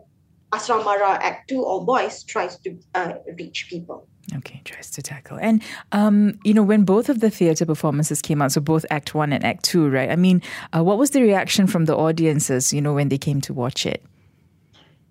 Asramara 0.53 1.19
Act 1.21 1.49
2 1.49 1.65
All 1.65 1.85
Boys 1.85 2.23
tries 2.25 2.59
to 2.61 2.79
uh, 2.95 3.15
reach 3.39 3.67
people. 3.71 4.09
Okay, 4.37 4.63
tries 4.65 4.91
to 4.93 5.03
tackle. 5.03 5.39
And, 5.41 5.63
um, 5.93 6.39
you 6.45 6.55
know, 6.55 6.63
when 6.63 6.85
both 6.85 7.09
of 7.09 7.21
the 7.21 7.31
theatre 7.31 7.67
performances 7.67 8.23
came 8.23 8.41
out, 8.41 8.53
so 8.53 8.61
both 8.61 8.87
Act 8.91 9.15
1 9.15 9.33
and 9.33 9.45
Act 9.45 9.65
2, 9.65 9.89
right? 9.89 10.11
I 10.11 10.17
mean, 10.17 10.43
uh, 10.73 10.83
what 10.83 10.99
was 10.99 11.11
the 11.11 11.21
reaction 11.21 11.67
from 11.67 11.85
the 11.85 11.97
audiences, 11.97 12.73
you 12.73 12.81
know, 12.81 12.95
when 12.95 13.11
they 13.11 13.19
came 13.19 13.41
to 13.43 13.53
watch 13.53 13.85
it? 13.85 14.03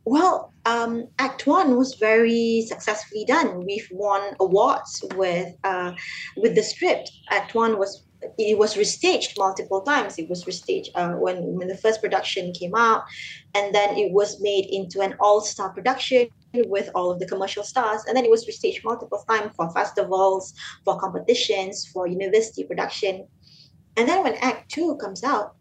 Well, 0.06 0.52
um, 0.66 1.08
Act 1.20 1.48
One 1.48 1.78
was 1.78 1.96
very 1.96 2.66
successfully 2.68 3.26
done. 3.26 3.66
We've 3.66 3.88
won 3.92 4.36
awards 4.40 5.04
with 5.16 5.56
uh, 5.64 5.94
with 6.36 6.56
the 6.56 6.64
script. 6.64 7.12
Act 7.30 7.56
One 7.56 7.78
was 7.78 8.04
it 8.38 8.58
was 8.58 8.76
restaged 8.76 9.38
multiple 9.38 9.82
times. 9.82 10.18
It 10.18 10.30
was 10.30 10.44
restaged 10.44 10.90
uh, 10.96 11.14
when 11.14 11.56
when 11.58 11.68
the 11.70 11.78
first 11.78 12.02
production 12.02 12.54
came 12.54 12.76
out, 12.76 13.04
and 13.54 13.74
then 13.74 13.98
it 13.98 14.12
was 14.12 14.42
made 14.42 14.66
into 14.70 15.00
an 15.02 15.16
all 15.22 15.40
star 15.42 15.70
production 15.70 16.28
with 16.68 16.90
all 16.96 17.12
of 17.12 17.20
the 17.20 17.28
commercial 17.28 17.64
stars, 17.64 18.04
and 18.08 18.16
then 18.16 18.26
it 18.26 18.32
was 18.32 18.46
restaged 18.46 18.84
multiple 18.84 19.24
times 19.30 19.52
for 19.56 19.72
festivals, 19.72 20.54
for 20.86 21.00
competitions, 21.00 21.88
for 21.88 22.08
university 22.08 22.64
production, 22.64 23.28
and 23.98 24.08
then 24.08 24.24
when 24.24 24.36
Act 24.36 24.72
Two 24.72 24.96
comes 24.98 25.24
out, 25.24 25.56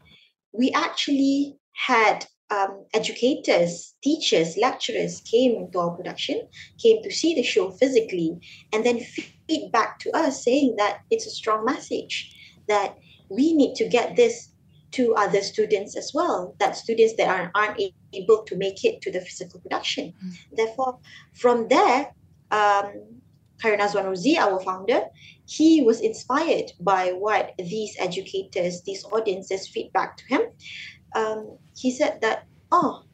we 0.53 0.71
actually 0.73 1.57
had 1.75 2.27
um, 2.51 2.85
educators, 2.93 3.95
teachers, 4.03 4.57
lecturers 4.57 5.23
came 5.23 5.71
to 5.73 5.79
our 5.79 5.97
production, 5.97 6.49
came 6.83 7.03
to 7.03 7.11
see 7.11 7.35
the 7.35 7.43
show 7.43 7.71
physically, 7.71 8.39
and 8.73 8.85
then 8.85 9.01
feedback 9.49 9.99
to 10.01 10.11
us 10.17 10.45
saying 10.45 10.77
that 10.77 11.01
it's 11.11 11.27
a 11.27 11.31
strong 11.31 11.65
message 11.65 12.35
that 12.69 12.97
we 13.31 13.55
need 13.55 13.75
to 13.77 13.89
get 13.89 14.17
this 14.17 14.52
to 14.93 15.15
other 15.15 15.41
students 15.43 15.97
as 15.97 16.13
well, 16.15 16.55
that 16.59 16.77
students 16.77 17.15
that 17.17 17.29
are, 17.29 17.51
aren't 17.55 17.81
able 18.13 18.43
to 18.45 18.57
make 18.57 18.85
it 18.85 19.01
to 19.03 19.11
the 19.11 19.21
physical 19.21 19.61
production. 19.61 20.13
Mm. 20.25 20.37
Therefore, 20.53 20.99
from 21.35 21.69
there, 21.69 22.13
um, 22.51 22.93
Khairunazwan 23.63 24.07
Rodzy, 24.07 24.37
our 24.37 24.61
founder, 24.61 25.05
he 25.47 25.83
was 25.83 26.01
inspired 26.01 26.73
by 26.81 27.13
what 27.13 27.53
these 27.59 27.97
educators, 27.99 28.83
these 28.83 29.05
audiences 29.05 29.69
feedback 29.69 30.17
to 30.17 30.25
him 30.27 30.43
um, 31.15 31.59
he 31.77 31.91
said 31.91 32.21
that, 32.21 32.45
oh, 32.71 33.05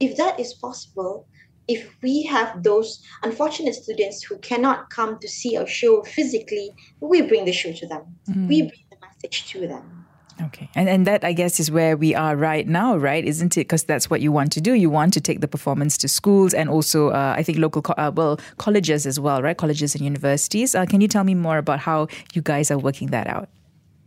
if 0.00 0.16
that 0.16 0.38
is 0.38 0.54
possible, 0.54 1.26
if 1.66 1.94
we 2.02 2.22
have 2.24 2.62
those 2.62 3.02
unfortunate 3.22 3.74
students 3.74 4.22
who 4.22 4.38
cannot 4.38 4.90
come 4.90 5.18
to 5.18 5.28
see 5.28 5.56
our 5.56 5.66
show 5.66 6.02
physically, 6.02 6.70
we 7.00 7.22
bring 7.22 7.44
the 7.44 7.52
show 7.52 7.72
to 7.72 7.86
them. 7.86 8.04
Mm. 8.28 8.48
We 8.48 8.62
bring 8.62 8.84
the 8.90 8.96
message 9.06 9.50
to 9.52 9.66
them. 9.66 10.06
Okay. 10.40 10.68
And 10.74 10.88
and 10.88 11.06
that 11.06 11.24
I 11.24 11.32
guess 11.32 11.58
is 11.58 11.70
where 11.70 11.96
we 11.96 12.14
are 12.14 12.36
right 12.36 12.66
now, 12.66 12.96
right? 12.96 13.24
Isn't 13.24 13.56
it? 13.56 13.60
Because 13.60 13.84
that's 13.84 14.08
what 14.08 14.20
you 14.20 14.30
want 14.30 14.52
to 14.52 14.60
do. 14.60 14.74
You 14.74 14.90
want 14.90 15.12
to 15.14 15.20
take 15.20 15.40
the 15.40 15.48
performance 15.48 15.98
to 15.98 16.08
schools 16.08 16.54
and 16.54 16.70
also 16.70 17.08
uh, 17.08 17.34
I 17.36 17.42
think 17.42 17.58
local 17.58 17.82
co- 17.82 17.94
uh, 17.98 18.12
well 18.14 18.38
colleges 18.58 19.06
as 19.06 19.18
well, 19.18 19.42
right? 19.42 19.56
Colleges 19.56 19.94
and 19.94 20.04
universities. 20.04 20.74
Uh, 20.74 20.86
can 20.86 21.00
you 21.00 21.08
tell 21.08 21.24
me 21.24 21.34
more 21.34 21.58
about 21.58 21.80
how 21.80 22.06
you 22.34 22.42
guys 22.42 22.70
are 22.70 22.78
working 22.78 23.08
that 23.08 23.26
out? 23.26 23.48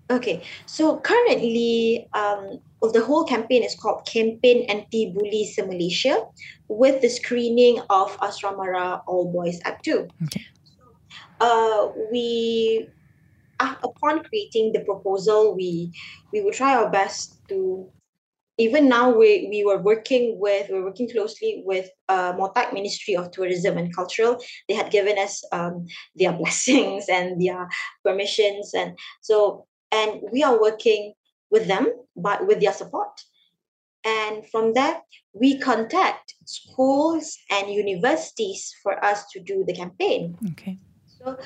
Okay. 0.10 0.44
So 0.66 1.00
currently 1.00 2.08
um, 2.14 2.60
the 2.82 3.04
whole 3.04 3.24
campaign 3.24 3.64
is 3.64 3.76
called 3.76 4.06
Campaign 4.06 4.66
Anti-Bully 4.70 5.54
Malaysia 5.60 6.26
with 6.68 7.02
the 7.02 7.10
screening 7.10 7.80
of 7.90 8.18
Asramara 8.18 9.04
All 9.08 9.32
Boys 9.32 9.60
Act 9.64 9.86
2. 9.86 10.08
Okay. 10.24 10.46
Uh, 11.40 11.90
we, 12.12 12.88
uh, 13.62 13.75
upon 13.84 14.24
creating 14.24 14.74
the 14.74 14.82
proposal, 14.82 15.56
we 15.56 15.91
we 16.34 16.41
will 16.41 16.51
try 16.51 16.75
our 16.75 16.89
best 16.89 17.39
to 17.50 17.89
even 18.58 18.88
now 18.89 19.10
we, 19.10 19.48
we 19.50 19.63
were 19.65 19.82
working 19.82 20.39
with 20.39 20.70
we're 20.70 20.84
working 20.84 21.10
closely 21.10 21.63
with 21.65 21.89
uh, 22.10 22.34
MOTAC 22.34 22.74
Ministry 22.74 23.15
of 23.15 23.32
Tourism 23.32 23.77
and 23.77 23.96
Cultural. 23.96 24.38
They 24.68 24.75
had 24.75 24.91
given 24.91 25.18
us 25.18 25.44
um, 25.51 25.88
their 26.15 26.34
blessings 26.39 27.06
and 27.10 27.41
their 27.41 27.70
permissions, 28.03 28.74
and 28.74 28.98
so 29.22 29.65
and 29.91 30.22
we 30.32 30.44
are 30.44 30.60
working 30.60 31.13
with 31.50 31.68
them, 31.68 31.88
but 32.15 32.48
with 32.48 32.62
their 32.62 32.74
support. 32.74 33.12
And 34.03 34.44
from 34.50 34.74
there, 34.74 35.00
we 35.34 35.60
contact 35.60 36.34
schools 36.46 37.38
and 37.51 37.70
universities 37.70 38.74
for 38.82 39.03
us 39.06 39.30
to 39.32 39.39
do 39.39 39.63
the 39.68 39.75
campaign. 39.75 40.38
Okay. 40.51 40.80
So, 41.06 41.38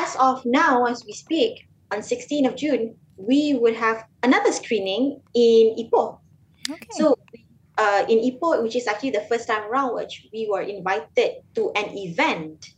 as 0.00 0.16
of 0.16 0.44
now, 0.44 0.86
as 0.86 1.04
we 1.04 1.12
speak, 1.12 1.68
on 1.92 1.98
16th 2.00 2.48
of 2.48 2.56
June, 2.56 2.96
we 3.16 3.54
would 3.54 3.74
have 3.74 4.04
another 4.22 4.52
screening 4.52 5.20
in 5.34 5.76
Ipoh. 5.76 6.18
Okay. 6.70 6.88
So, 6.92 7.18
uh, 7.76 8.04
in 8.08 8.18
Ipoh, 8.18 8.62
which 8.62 8.76
is 8.76 8.86
actually 8.86 9.10
the 9.10 9.26
first 9.28 9.46
time 9.46 9.68
around, 9.70 9.94
which 9.94 10.26
we 10.32 10.48
were 10.50 10.62
invited 10.62 11.42
to 11.54 11.72
an 11.76 11.88
event 11.96 12.74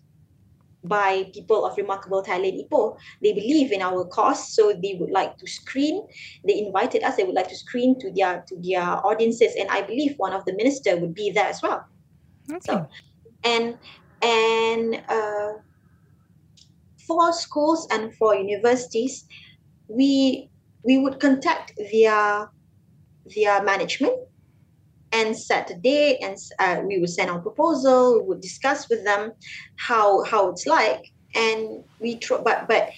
by 0.84 1.30
people 1.32 1.64
of 1.64 1.76
remarkable 1.76 2.22
talent 2.22 2.58
Ipoh. 2.58 2.98
They 3.22 3.32
believe 3.32 3.70
in 3.70 3.82
our 3.82 4.04
cause, 4.04 4.54
so 4.54 4.72
they 4.72 4.96
would 4.98 5.10
like 5.10 5.38
to 5.38 5.46
screen. 5.46 6.06
They 6.44 6.58
invited 6.58 7.02
us. 7.04 7.16
They 7.16 7.24
would 7.24 7.36
like 7.36 7.48
to 7.48 7.56
screen 7.56 7.98
to 8.00 8.10
their 8.10 8.44
to 8.48 8.56
their 8.58 8.82
audiences, 8.82 9.54
and 9.58 9.68
I 9.70 9.82
believe 9.82 10.14
one 10.16 10.32
of 10.32 10.44
the 10.44 10.54
minister 10.54 10.96
would 10.96 11.14
be 11.14 11.30
there 11.30 11.46
as 11.46 11.62
well. 11.62 11.84
Okay. 12.50 12.58
So, 12.66 12.88
and 13.44 13.78
and 14.22 15.02
uh, 15.08 15.62
for 17.14 17.32
schools 17.32 17.86
and 17.90 18.14
for 18.16 18.34
universities, 18.34 19.24
we 19.88 20.50
we 20.84 20.98
would 20.98 21.20
contact 21.20 21.72
their 21.92 22.50
their 23.36 23.62
management 23.62 24.14
and 25.12 25.36
set 25.36 25.70
a 25.70 25.74
date 25.74 26.18
and 26.22 26.36
uh, 26.58 26.80
we 26.84 26.98
would 26.98 27.10
send 27.10 27.30
our 27.30 27.38
proposal 27.38 28.20
we 28.20 28.26
would 28.26 28.40
discuss 28.40 28.88
with 28.88 29.04
them 29.04 29.32
how 29.76 30.24
how 30.24 30.48
it's 30.50 30.66
like 30.66 31.12
and 31.36 31.84
we 32.00 32.16
tr- 32.16 32.42
but 32.42 32.66
but 32.66 32.90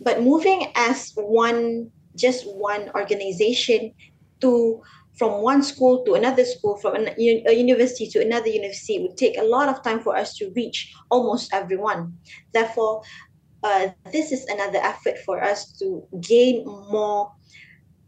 but 0.00 0.22
moving 0.22 0.66
as 0.74 1.12
one 1.14 1.90
just 2.16 2.44
one 2.46 2.90
organization 2.94 3.92
to 4.40 4.82
from 5.14 5.42
one 5.42 5.62
school 5.62 6.04
to 6.04 6.14
another 6.14 6.44
school 6.44 6.76
from 6.78 6.94
an, 6.96 7.08
a 7.18 7.52
university 7.52 8.06
to 8.08 8.20
another 8.20 8.48
university 8.48 8.98
would 8.98 9.16
take 9.16 9.36
a 9.38 9.44
lot 9.44 9.68
of 9.68 9.82
time 9.82 10.00
for 10.00 10.16
us 10.16 10.34
to 10.36 10.50
reach 10.56 10.92
almost 11.10 11.52
everyone. 11.52 12.16
Therefore 12.52 13.02
uh, 13.62 13.88
this 14.12 14.32
is 14.32 14.44
another 14.46 14.78
effort 14.78 15.18
for 15.24 15.42
us 15.42 15.72
to 15.78 16.06
gain 16.20 16.64
more 16.64 17.32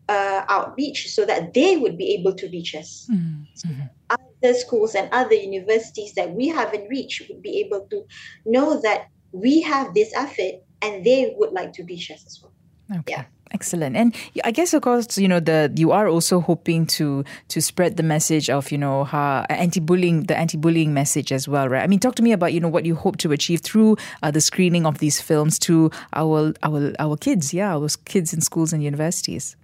uh, 0.08 0.44
outreach 0.48 1.10
so 1.10 1.24
that 1.24 1.54
they 1.54 1.76
would 1.76 1.96
be 1.96 2.14
able 2.14 2.34
to 2.34 2.48
reach 2.48 2.74
us. 2.74 3.08
Mm-hmm. 3.10 3.82
other 4.10 4.54
schools 4.54 4.94
and 4.94 5.08
other 5.12 5.34
universities 5.34 6.12
that 6.14 6.30
we 6.32 6.48
haven't 6.48 6.88
reached 6.88 7.22
would 7.28 7.42
be 7.42 7.60
able 7.60 7.86
to 7.88 8.04
know 8.44 8.80
that 8.82 9.08
we 9.32 9.62
have 9.62 9.94
this 9.94 10.12
effort 10.14 10.60
and 10.82 11.04
they 11.04 11.34
would 11.36 11.52
like 11.52 11.72
to 11.72 11.84
reach 11.84 12.10
us 12.10 12.24
as 12.26 12.40
well. 12.42 12.52
Okay. 13.00 13.14
Yeah. 13.16 13.24
Excellent. 13.54 13.94
And 13.94 14.16
I 14.42 14.50
guess, 14.50 14.74
of 14.74 14.82
course, 14.82 15.16
you 15.16 15.28
know, 15.28 15.38
the 15.38 15.72
you 15.76 15.92
are 15.92 16.08
also 16.08 16.40
hoping 16.40 16.86
to 16.98 17.24
to 17.48 17.62
spread 17.62 17.96
the 17.96 18.02
message 18.02 18.50
of, 18.50 18.72
you 18.72 18.78
know, 18.78 19.04
how 19.04 19.46
anti-bullying, 19.48 20.24
the 20.24 20.36
anti-bullying 20.36 20.92
message 20.92 21.30
as 21.30 21.46
well, 21.46 21.68
right? 21.68 21.84
I 21.84 21.86
mean, 21.86 22.00
talk 22.00 22.16
to 22.16 22.22
me 22.22 22.32
about, 22.32 22.52
you 22.52 22.58
know, 22.58 22.68
what 22.68 22.84
you 22.84 22.96
hope 22.96 23.16
to 23.18 23.30
achieve 23.30 23.60
through 23.60 23.96
uh, 24.24 24.32
the 24.32 24.40
screening 24.40 24.84
of 24.86 24.98
these 24.98 25.20
films 25.20 25.60
to 25.60 25.92
our 26.14 26.52
our 26.64 26.92
our 26.98 27.16
kids, 27.16 27.54
yeah, 27.54 27.76
our 27.76 27.88
kids 28.04 28.34
in 28.34 28.40
schools 28.40 28.72
and 28.72 28.82
universities. 28.82 29.54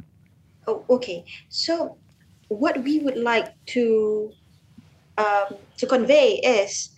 Oh, 0.69 0.85
okay. 0.89 1.25
So, 1.49 1.97
what 2.47 2.85
we 2.85 3.01
would 3.01 3.17
like 3.17 3.53
to 3.75 4.31
um, 5.19 5.57
to 5.79 5.87
convey 5.87 6.39
is 6.45 6.91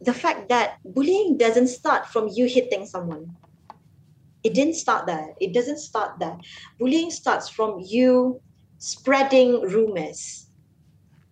the 0.00 0.12
fact 0.12 0.48
that 0.48 0.78
bullying 0.84 1.38
doesn't 1.38 1.68
start 1.68 2.08
from 2.08 2.26
you 2.26 2.46
hitting 2.46 2.86
someone 2.86 3.36
it 4.44 4.52
didn't 4.52 4.74
start 4.74 5.06
there. 5.06 5.34
It 5.40 5.54
doesn't 5.54 5.78
start 5.78 6.18
there. 6.20 6.36
Bullying 6.78 7.10
starts 7.10 7.48
from 7.48 7.80
you 7.80 8.40
spreading 8.78 9.62
rumors, 9.62 10.50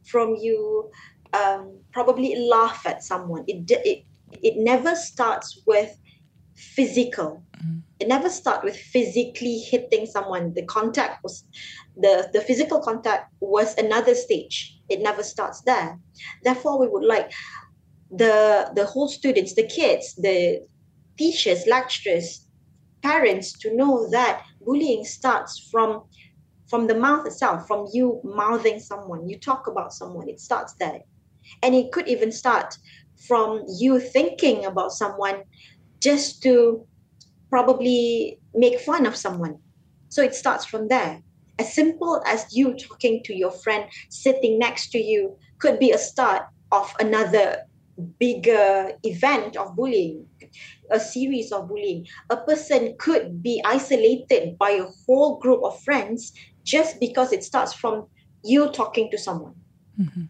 from 0.04 0.34
you 0.36 0.90
um, 1.34 1.78
probably 1.92 2.34
laugh 2.48 2.86
at 2.86 3.04
someone. 3.04 3.44
It, 3.46 3.70
it, 3.70 4.04
it 4.42 4.54
never 4.56 4.96
starts 4.96 5.60
with 5.66 5.94
physical. 6.54 7.42
Mm-hmm. 7.58 7.78
It 8.00 8.08
never 8.08 8.30
starts 8.30 8.64
with 8.64 8.76
physically 8.76 9.58
hitting 9.58 10.06
someone. 10.06 10.54
The 10.54 10.64
contact 10.64 11.22
was 11.22 11.44
the, 11.96 12.30
the 12.32 12.40
physical 12.40 12.80
contact 12.80 13.32
was 13.40 13.76
another 13.76 14.14
stage. 14.14 14.78
It 14.88 15.00
never 15.00 15.22
starts 15.22 15.60
there. 15.62 15.98
Therefore, 16.42 16.78
we 16.78 16.88
would 16.88 17.04
like 17.04 17.30
the 18.10 18.70
the 18.74 18.84
whole 18.84 19.08
students, 19.08 19.54
the 19.54 19.66
kids, 19.66 20.14
the 20.16 20.66
teachers, 21.16 21.66
lecturers, 21.66 22.46
parents 23.02 23.52
to 23.58 23.74
know 23.74 24.08
that 24.10 24.42
bullying 24.64 25.04
starts 25.04 25.68
from 25.70 26.04
from 26.68 26.86
the 26.86 26.94
mouth 26.94 27.26
itself 27.26 27.66
from 27.66 27.86
you 27.92 28.20
mouthing 28.24 28.80
someone. 28.80 29.28
You 29.28 29.38
talk 29.38 29.66
about 29.66 29.92
someone 29.92 30.28
it 30.28 30.40
starts 30.40 30.72
there. 30.74 31.00
And 31.62 31.74
it 31.74 31.92
could 31.92 32.08
even 32.08 32.32
start 32.32 32.78
from 33.26 33.64
you 33.78 34.00
thinking 34.00 34.64
about 34.64 34.92
someone 34.92 35.42
just 36.00 36.42
to 36.44 36.86
probably 37.50 38.38
make 38.54 38.80
fun 38.80 39.04
of 39.04 39.16
someone. 39.16 39.58
So 40.08 40.22
it 40.22 40.34
starts 40.34 40.64
from 40.64 40.88
there. 40.88 41.20
As 41.58 41.74
simple 41.74 42.22
as 42.26 42.46
you 42.56 42.74
talking 42.74 43.22
to 43.24 43.34
your 43.34 43.50
friend 43.50 43.84
sitting 44.08 44.58
next 44.58 44.90
to 44.92 44.98
you 44.98 45.36
could 45.58 45.78
be 45.78 45.90
a 45.90 45.98
start 45.98 46.44
of 46.70 46.94
another 46.98 47.58
bigger 48.18 48.92
event 49.02 49.56
of 49.56 49.76
bullying 49.76 50.26
a 50.90 51.00
series 51.00 51.50
of 51.52 51.68
bullying. 51.68 52.06
A 52.30 52.36
person 52.36 52.94
could 52.98 53.42
be 53.42 53.62
isolated 53.64 54.58
by 54.58 54.70
a 54.70 54.86
whole 55.06 55.38
group 55.38 55.62
of 55.64 55.80
friends 55.82 56.32
just 56.64 57.00
because 57.00 57.32
it 57.32 57.42
starts 57.42 57.72
from 57.72 58.06
you 58.44 58.70
talking 58.70 59.10
to 59.10 59.18
someone. 59.18 59.54
Mm-hmm. 59.98 60.24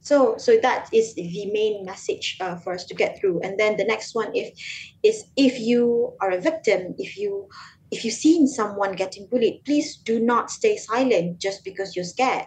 So, 0.00 0.36
so 0.38 0.58
that 0.62 0.88
is 0.92 1.14
the 1.14 1.50
main 1.52 1.84
message 1.84 2.38
uh, 2.40 2.56
for 2.56 2.72
us 2.72 2.84
to 2.86 2.94
get 2.94 3.20
through. 3.20 3.40
And 3.42 3.58
then 3.58 3.76
the 3.76 3.84
next 3.84 4.14
one, 4.14 4.34
if 4.34 4.58
is 5.02 5.24
if 5.36 5.60
you 5.60 6.14
are 6.20 6.30
a 6.30 6.40
victim, 6.40 6.94
if 6.98 7.18
you 7.18 7.48
if 7.90 8.04
you've 8.04 8.14
seen 8.14 8.46
someone 8.46 8.92
getting 8.92 9.26
bullied, 9.26 9.62
please 9.64 9.96
do 9.96 10.20
not 10.20 10.50
stay 10.50 10.76
silent 10.76 11.40
just 11.40 11.64
because 11.64 11.94
you're 11.94 12.04
scared. 12.04 12.46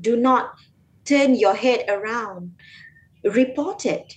Do 0.00 0.16
not 0.16 0.52
turn 1.04 1.34
your 1.34 1.54
head 1.54 1.84
around. 1.88 2.52
Report 3.24 3.86
it. 3.86 4.14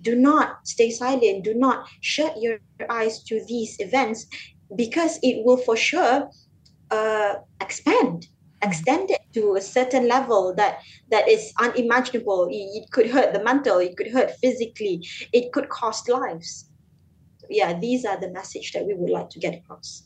Do 0.00 0.16
not 0.16 0.66
stay 0.66 0.90
silent. 0.90 1.44
Do 1.44 1.54
not 1.54 1.86
shut 2.00 2.40
your 2.40 2.58
eyes 2.88 3.22
to 3.24 3.44
these 3.46 3.76
events 3.78 4.26
because 4.74 5.18
it 5.22 5.44
will 5.44 5.58
for 5.58 5.76
sure 5.76 6.30
uh, 6.90 7.34
expand 7.60 8.26
extend 8.62 9.10
it 9.10 9.20
to 9.32 9.54
a 9.56 9.60
certain 9.60 10.06
level 10.06 10.54
that 10.54 10.80
that 11.10 11.28
is 11.28 11.52
unimaginable. 11.58 12.46
It, 12.50 12.82
it 12.82 12.90
could 12.92 13.10
hurt 13.10 13.32
the 13.32 13.42
mental. 13.42 13.78
It 13.78 13.96
could 13.96 14.10
hurt 14.10 14.32
physically. 14.42 15.06
It 15.32 15.52
could 15.52 15.68
cost 15.68 16.08
lives 16.08 16.69
yeah 17.50 17.78
these 17.78 18.04
are 18.04 18.18
the 18.20 18.30
message 18.30 18.72
that 18.72 18.86
we 18.86 18.94
would 18.94 19.10
like 19.10 19.28
to 19.28 19.38
get 19.38 19.54
across 19.54 20.04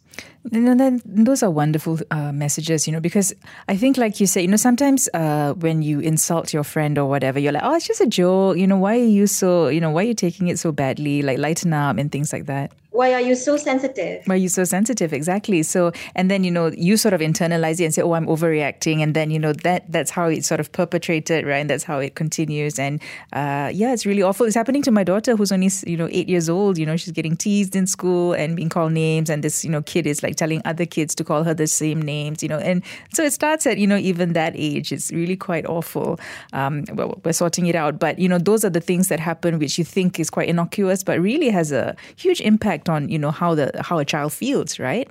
and 0.53 0.79
then 0.79 1.01
those 1.05 1.43
are 1.43 1.51
wonderful 1.51 1.99
uh, 2.11 2.31
messages, 2.31 2.87
you 2.87 2.93
know, 2.93 3.01
because 3.01 3.35
I 3.67 3.77
think, 3.77 3.97
like 3.97 4.21
you 4.21 4.27
say, 4.27 4.43
you 4.43 4.49
know, 4.49 4.57
sometimes 4.57 5.09
uh, 5.15 5.55
when 5.55 5.83
you 5.83 6.01
insult 6.01 6.53
your 6.53 6.63
friend 6.63 6.99
or 6.99 7.07
whatever, 7.07 7.39
you're 7.39 7.51
like, 7.51 7.65
oh, 7.65 7.75
it's 7.75 7.87
just 7.87 8.01
a 8.01 8.07
joke. 8.07 8.57
You 8.57 8.67
know, 8.67 8.77
why 8.77 8.99
are 8.99 9.05
you 9.05 9.27
so, 9.27 9.69
you 9.69 9.81
know, 9.81 9.91
why 9.91 10.03
are 10.03 10.07
you 10.07 10.15
taking 10.15 10.49
it 10.49 10.59
so 10.59 10.71
badly? 10.71 11.23
Like, 11.23 11.39
lighten 11.39 11.73
up 11.73 11.99
and 11.99 12.13
things 12.13 12.33
like 12.33 12.47
that 12.47 12.73
why 12.95 13.13
are 13.13 13.21
you 13.21 13.35
so 13.35 13.57
sensitive? 13.57 14.23
Why 14.27 14.37
are 14.37 14.39
you 14.39 14.49
so 14.49 14.63
sensitive? 14.63 15.13
Exactly. 15.13 15.65
So 15.65 15.91
and 16.15 16.31
then 16.31 16.45
you 16.45 16.51
know 16.53 16.71
you 16.79 16.97
sort 16.97 17.13
of 17.13 17.21
internalize 17.21 17.81
it 17.81 17.87
and 17.87 17.95
say 17.95 18.03
oh 18.03 18.13
i'm 18.13 18.27
overreacting. 18.27 19.03
And 19.03 19.15
then 19.15 19.33
you 19.33 19.39
know 19.41 19.53
that 19.53 19.91
that's 19.91 20.13
how 20.13 20.29
it's 20.29 20.47
sort 20.47 20.61
of 20.61 20.71
perpetrated 20.71 21.45
right? 21.45 21.57
And 21.57 21.69
that's 21.69 21.83
how 21.83 21.99
it 21.99 22.15
continues. 22.15 22.79
And 22.79 23.03
uh, 23.33 23.73
yeah 23.75 23.93
it's 23.93 24.07
really 24.07 24.23
awful. 24.23 24.47
It's 24.47 24.55
happening 24.55 24.81
to 24.83 24.93
my 24.93 25.03
daughter 25.03 25.35
who's 25.35 25.51
only 25.51 25.71
you 25.85 25.97
know 25.97 26.09
eight 26.13 26.29
years 26.29 26.49
old. 26.49 26.79
You 26.79 26.87
know 26.87 26.97
she's 26.97 27.11
getting 27.11 27.37
teased 27.37 27.75
in 27.75 27.89
school 27.89 28.33
and 28.33 28.55
being 28.55 28.69
called 28.69 28.93
names. 28.93 29.29
And 29.29 29.43
this 29.43 29.65
you 29.65 29.71
know 29.73 29.83
kid 29.83 30.07
is 30.07 30.23
like 30.23 30.37
telling 30.37 30.63
other 30.65 30.87
kids 30.87 31.17
to 31.17 31.25
call 31.25 31.43
her 31.43 31.53
the 31.53 31.67
same 31.67 32.01
names 32.01 32.45
you 32.45 32.49
know. 32.49 32.61
And 32.61 32.85
so 33.13 33.25
it 33.25 33.33
starts 33.33 33.67
at 33.67 33.79
you 33.79 33.89
know 33.89 33.97
even 33.97 34.35
that 34.35 34.53
age. 34.55 34.93
It's 34.93 35.11
really 35.11 35.37
quite 35.37 35.67
awful. 35.67 36.21
Um, 36.53 36.85
well, 36.93 37.21
we're 37.25 37.33
sorting 37.33 37.67
it 37.67 37.75
out. 37.75 37.99
But 37.99 38.21
you 38.21 38.29
know 38.29 38.39
those 38.39 38.65
are 38.65 38.71
the 38.71 38.81
things 38.81 39.09
that 39.09 39.19
happen 39.19 39.59
which 39.59 39.79
you 39.79 39.85
think 39.85 40.21
is 40.21 40.31
quite 40.31 40.49
innocuous 40.49 41.03
but 41.03 41.19
really 41.21 41.49
has 41.49 41.73
a 41.73 41.97
huge 42.15 42.41
impact 42.41 42.84
impact 42.85 42.89
on 42.89 43.09
you 43.09 43.19
know 43.19 43.31
how 43.31 43.55
the 43.55 43.71
how 43.83 43.99
a 43.99 44.05
child 44.05 44.33
feels 44.33 44.79
right? 44.79 45.09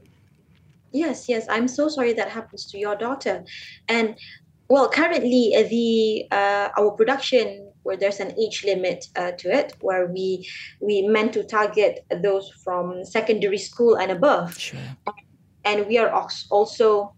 Yes 0.91 1.27
yes. 1.29 1.47
I'm 1.49 1.67
so 1.67 1.89
sorry 1.89 2.13
that 2.13 2.29
happens 2.29 2.65
to 2.71 2.77
your 2.77 2.95
daughter. 2.95 3.43
And 3.87 4.15
well 4.69 4.89
currently 4.89 5.53
uh, 5.55 5.67
the 5.69 6.25
uh, 6.31 6.69
our 6.77 6.91
production 6.91 7.71
where 7.83 7.97
there's 7.97 8.19
an 8.19 8.31
age 8.39 8.63
limit 8.65 9.05
uh, 9.17 9.31
to 9.37 9.49
it 9.49 9.73
where 9.81 10.07
we 10.07 10.47
we 10.79 11.07
meant 11.07 11.33
to 11.33 11.43
target 11.43 12.05
those 12.21 12.49
from 12.63 13.03
secondary 13.03 13.57
school 13.59 13.95
and 13.97 14.11
above. 14.11 14.57
Sure. 14.57 14.79
and 15.65 15.87
we 15.87 15.97
are 15.97 16.11
also 16.51 17.13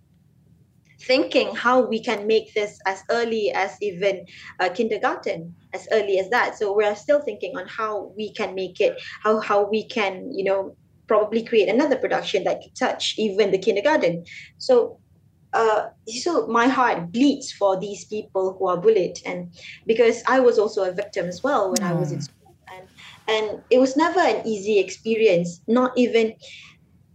thinking 1.02 1.54
how 1.56 1.82
we 1.82 2.00
can 2.00 2.26
make 2.26 2.54
this 2.54 2.80
as 2.86 3.04
early 3.10 3.52
as 3.54 3.78
even 3.82 4.26
uh, 4.60 4.70
kindergarten 4.70 5.54
as 5.76 5.88
early 5.92 6.20
as 6.20 6.30
that 6.30 6.58
so 6.58 6.76
we're 6.76 6.96
still 6.96 7.22
thinking 7.22 7.56
on 7.58 7.68
how 7.68 8.12
we 8.18 8.32
can 8.34 8.56
make 8.56 8.80
it 8.80 8.94
how 9.24 9.40
how 9.40 9.60
we 9.74 9.82
can 9.88 10.32
you 10.34 10.44
know 10.44 10.76
probably 11.08 11.44
create 11.44 11.70
another 11.70 11.98
production 11.98 12.44
that 12.44 12.62
could 12.62 12.76
touch 12.76 13.16
even 13.18 13.52
the 13.52 13.58
kindergarten 13.58 14.24
so 14.58 15.00
uh, 15.54 15.88
so 16.08 16.48
my 16.48 16.68
heart 16.68 17.14
bleeds 17.14 17.50
for 17.50 17.80
these 17.80 18.04
people 18.06 18.58
who 18.58 18.68
are 18.68 18.78
bullied 18.78 19.18
and 19.26 19.54
because 19.86 20.24
i 20.28 20.40
was 20.40 20.58
also 20.58 20.84
a 20.84 20.92
victim 20.92 21.28
as 21.28 21.44
well 21.44 21.72
when 21.72 21.82
mm. 21.82 21.92
i 21.92 21.94
was 21.94 22.12
in 22.12 22.20
mm. 22.20 22.24
school 22.24 22.56
and 22.76 22.88
and 23.28 23.62
it 23.70 23.80
was 23.80 23.96
never 23.96 24.20
an 24.20 24.46
easy 24.46 24.80
experience 24.80 25.62
not 25.68 25.92
even 25.98 26.34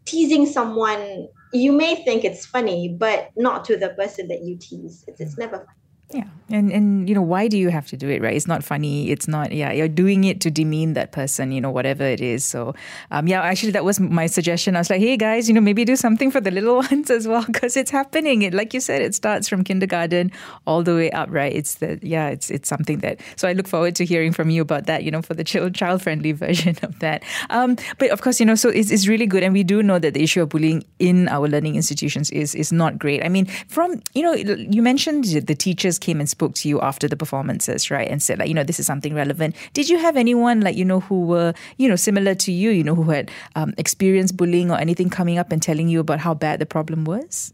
teasing 0.07 0.47
someone 0.47 1.29
you 1.53 1.73
may 1.73 1.97
think 2.05 2.25
it's 2.25 2.47
funny, 2.47 2.89
but 2.89 3.31
not 3.37 3.65
to 3.67 3.77
the 3.77 3.91
person 3.91 4.29
that 4.29 4.43
you 4.43 4.57
tease. 4.57 5.05
It's, 5.09 5.21
it's 5.21 5.39
never 5.39 5.59
funny. 5.59 5.80
Yeah. 6.13 6.25
And 6.53 6.73
and 6.73 7.09
you 7.09 7.15
know, 7.15 7.23
why 7.23 7.47
do 7.47 7.57
you 7.57 7.69
have 7.69 7.87
to 7.89 7.97
do 7.97 8.09
it, 8.09 8.21
right? 8.21 8.35
It's 8.35 8.49
not 8.49 8.65
funny. 8.65 9.11
It's 9.11 9.29
not 9.29 9.53
yeah, 9.53 9.71
you're 9.71 9.87
doing 9.87 10.25
it 10.25 10.41
to 10.41 10.51
demean 10.51 10.95
that 10.95 11.13
person, 11.13 11.53
you 11.53 11.61
know, 11.61 11.71
whatever 11.71 12.03
it 12.03 12.21
is. 12.21 12.45
So 12.45 12.75
um 13.13 13.29
yeah, 13.29 13.41
actually 13.43 13.71
that 13.73 13.85
was 13.85 14.01
my 14.01 14.27
suggestion. 14.27 14.75
I 14.75 14.81
was 14.81 14.91
like, 14.91 15.01
hey 15.01 15.17
guys, 15.17 15.47
you 15.47 15.55
know, 15.55 15.61
maybe 15.61 15.85
do 15.85 15.95
something 15.95 16.33
for 16.33 16.41
the 16.41 16.51
little 16.51 16.77
ones 16.91 17.09
as 17.09 17.29
well, 17.29 17.45
because 17.47 17.77
it's 17.77 17.93
happening. 17.93 18.43
It 18.43 18.53
like 18.53 18.75
you 18.75 18.81
said, 18.81 19.01
it 19.01 19.15
starts 19.15 19.49
from 19.49 19.63
kindergarten 19.63 20.33
all 20.67 20.83
the 20.83 20.97
way 20.97 21.13
up, 21.13 21.29
right? 21.31 21.55
It's 21.55 21.77
the 21.77 22.01
yeah, 22.03 22.31
it's 22.31 22.51
it's 22.51 22.69
something 22.69 22.99
that 22.99 23.21
so 23.37 23.47
I 23.47 23.53
look 23.53 23.69
forward 23.69 23.95
to 23.97 24.05
hearing 24.05 24.33
from 24.33 24.51
you 24.51 24.63
about 24.63 24.87
that, 24.87 25.05
you 25.05 25.13
know, 25.13 25.23
for 25.23 25.35
the 25.35 25.45
child 25.45 25.77
child 25.77 26.03
friendly 26.03 26.33
version 26.45 26.77
of 26.83 26.99
that. 26.99 27.23
Um 27.51 27.77
but 27.99 28.11
of 28.11 28.23
course, 28.23 28.41
you 28.41 28.47
know, 28.47 28.57
so 28.57 28.71
it's 28.71 28.91
it's 28.91 29.07
really 29.07 29.27
good 29.27 29.45
and 29.45 29.53
we 29.53 29.63
do 29.63 29.85
know 29.85 30.01
that 30.01 30.15
the 30.15 30.23
issue 30.25 30.43
of 30.43 30.49
bullying 30.49 30.83
in 30.99 31.29
our 31.29 31.47
learning 31.47 31.77
institutions 31.77 32.29
is 32.33 32.57
is 32.57 32.73
not 32.73 32.99
great. 32.99 33.25
I 33.25 33.29
mean, 33.29 33.47
from 33.69 34.03
you 34.15 34.23
know, 34.23 34.33
you 34.35 34.83
mentioned 34.83 35.27
the 35.27 35.55
teachers 35.55 36.00
came 36.01 36.21
and 36.21 36.29
spoke 36.29 36.55
to 36.57 36.69
you 36.69 36.81
after 36.81 37.09
the 37.09 37.17
performances, 37.17 37.91
right? 37.91 38.09
And 38.09 38.23
said, 38.23 38.39
like, 38.39 38.49
you 38.49 38.55
know, 38.55 38.65
this 38.65 38.81
is 38.81 38.87
something 38.87 39.15
relevant. 39.15 39.57
Did 39.73 39.89
you 39.89 39.99
have 39.99 40.17
anyone, 40.17 40.61
like, 40.61 40.77
you 40.77 40.85
know, 40.85 41.01
who 41.01 41.27
were, 41.27 41.55
you 41.77 41.89
know, 41.89 41.97
similar 41.97 42.35
to 42.37 42.53
you, 42.53 42.71
you 42.71 42.85
know, 42.85 42.95
who 42.95 43.11
had 43.11 43.31
um, 43.57 43.75
experienced 43.79 44.37
bullying 44.37 44.71
or 44.71 44.79
anything 44.79 45.11
coming 45.11 45.39
up 45.39 45.53
and 45.53 45.63
telling 45.63 45.89
you 45.89 46.01
about 46.01 46.21
how 46.21 46.35
bad 46.35 46.59
the 46.61 46.67
problem 46.67 47.05
was? 47.05 47.53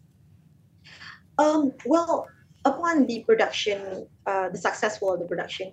Um, 1.39 1.73
well, 1.85 2.29
upon 2.65 3.07
the 3.07 3.23
production, 3.25 4.07
uh, 4.27 4.49
the 4.49 4.59
successful 4.59 5.13
of 5.13 5.21
the 5.21 5.27
production, 5.27 5.73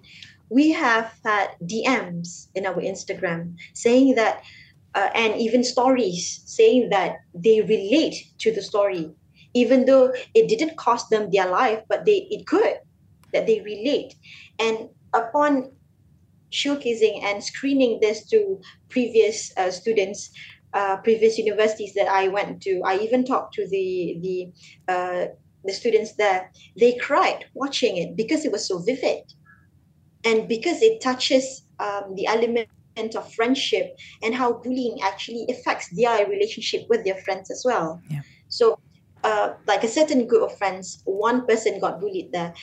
we 0.50 0.72
have 0.72 1.14
had 1.24 1.50
DMs 1.64 2.48
in 2.56 2.66
our 2.66 2.76
Instagram 2.76 3.56
saying 3.74 4.16
that, 4.16 4.44
uh, 4.96 5.10
and 5.16 5.36
even 5.40 5.64
stories 5.64 6.42
saying 6.46 6.90
that 6.90 7.18
they 7.34 7.62
relate 7.62 8.28
to 8.40 8.54
the 8.54 8.62
story 8.62 9.12
even 9.54 9.86
though 9.86 10.14
it 10.34 10.48
didn't 10.48 10.78
cost 10.78 11.10
them 11.10 11.30
their 11.32 11.50
life, 11.50 11.82
but 11.90 12.06
they 12.06 12.28
it 12.30 12.48
could, 12.48 12.78
that 13.34 13.48
they 13.48 13.62
relate. 13.62 14.16
And 14.60 14.90
upon 15.14 15.72
showcasing 16.52 17.24
and 17.24 17.44
screening 17.44 18.00
this 18.00 18.26
to 18.30 18.62
previous 18.90 19.52
uh, 19.58 19.72
students, 19.72 20.32
uh, 20.74 20.98
previous 20.98 21.38
universities 21.38 21.94
that 21.96 22.08
I 22.08 22.28
went 22.28 22.62
to, 22.64 22.82
I 22.86 23.00
even 23.00 23.26
talked 23.26 23.54
to 23.56 23.68
the 23.68 24.18
the 24.22 24.94
uh, 24.94 25.26
the 25.64 25.74
students 25.74 26.14
there. 26.14 26.52
They 26.80 26.98
cried 26.98 27.46
watching 27.54 27.98
it 27.98 28.16
because 28.16 28.46
it 28.46 28.52
was 28.52 28.68
so 28.68 28.80
vivid, 28.80 29.24
and 30.24 30.48
because 30.48 30.82
it 30.82 31.02
touches 31.02 31.66
um, 31.80 32.16
the 32.16 32.28
element 32.28 32.70
of 33.16 33.34
friendship 33.34 33.98
and 34.22 34.36
how 34.36 34.54
bullying 34.54 35.00
actually 35.02 35.48
affects 35.50 35.90
their 35.90 36.28
relationship 36.28 36.86
with 36.90 37.04
their 37.04 37.18
friends 37.26 37.50
as 37.50 37.64
well. 37.66 38.00
Yeah. 38.10 38.22
So, 38.50 38.80
uh, 39.24 39.54
like 39.68 39.84
a 39.84 39.88
certain 39.88 40.28
group 40.28 40.44
of 40.44 40.58
friends, 40.58 41.02
one 41.06 41.46
person 41.46 41.80
got 41.80 42.00
bullied 42.00 42.32
there, 42.32 42.54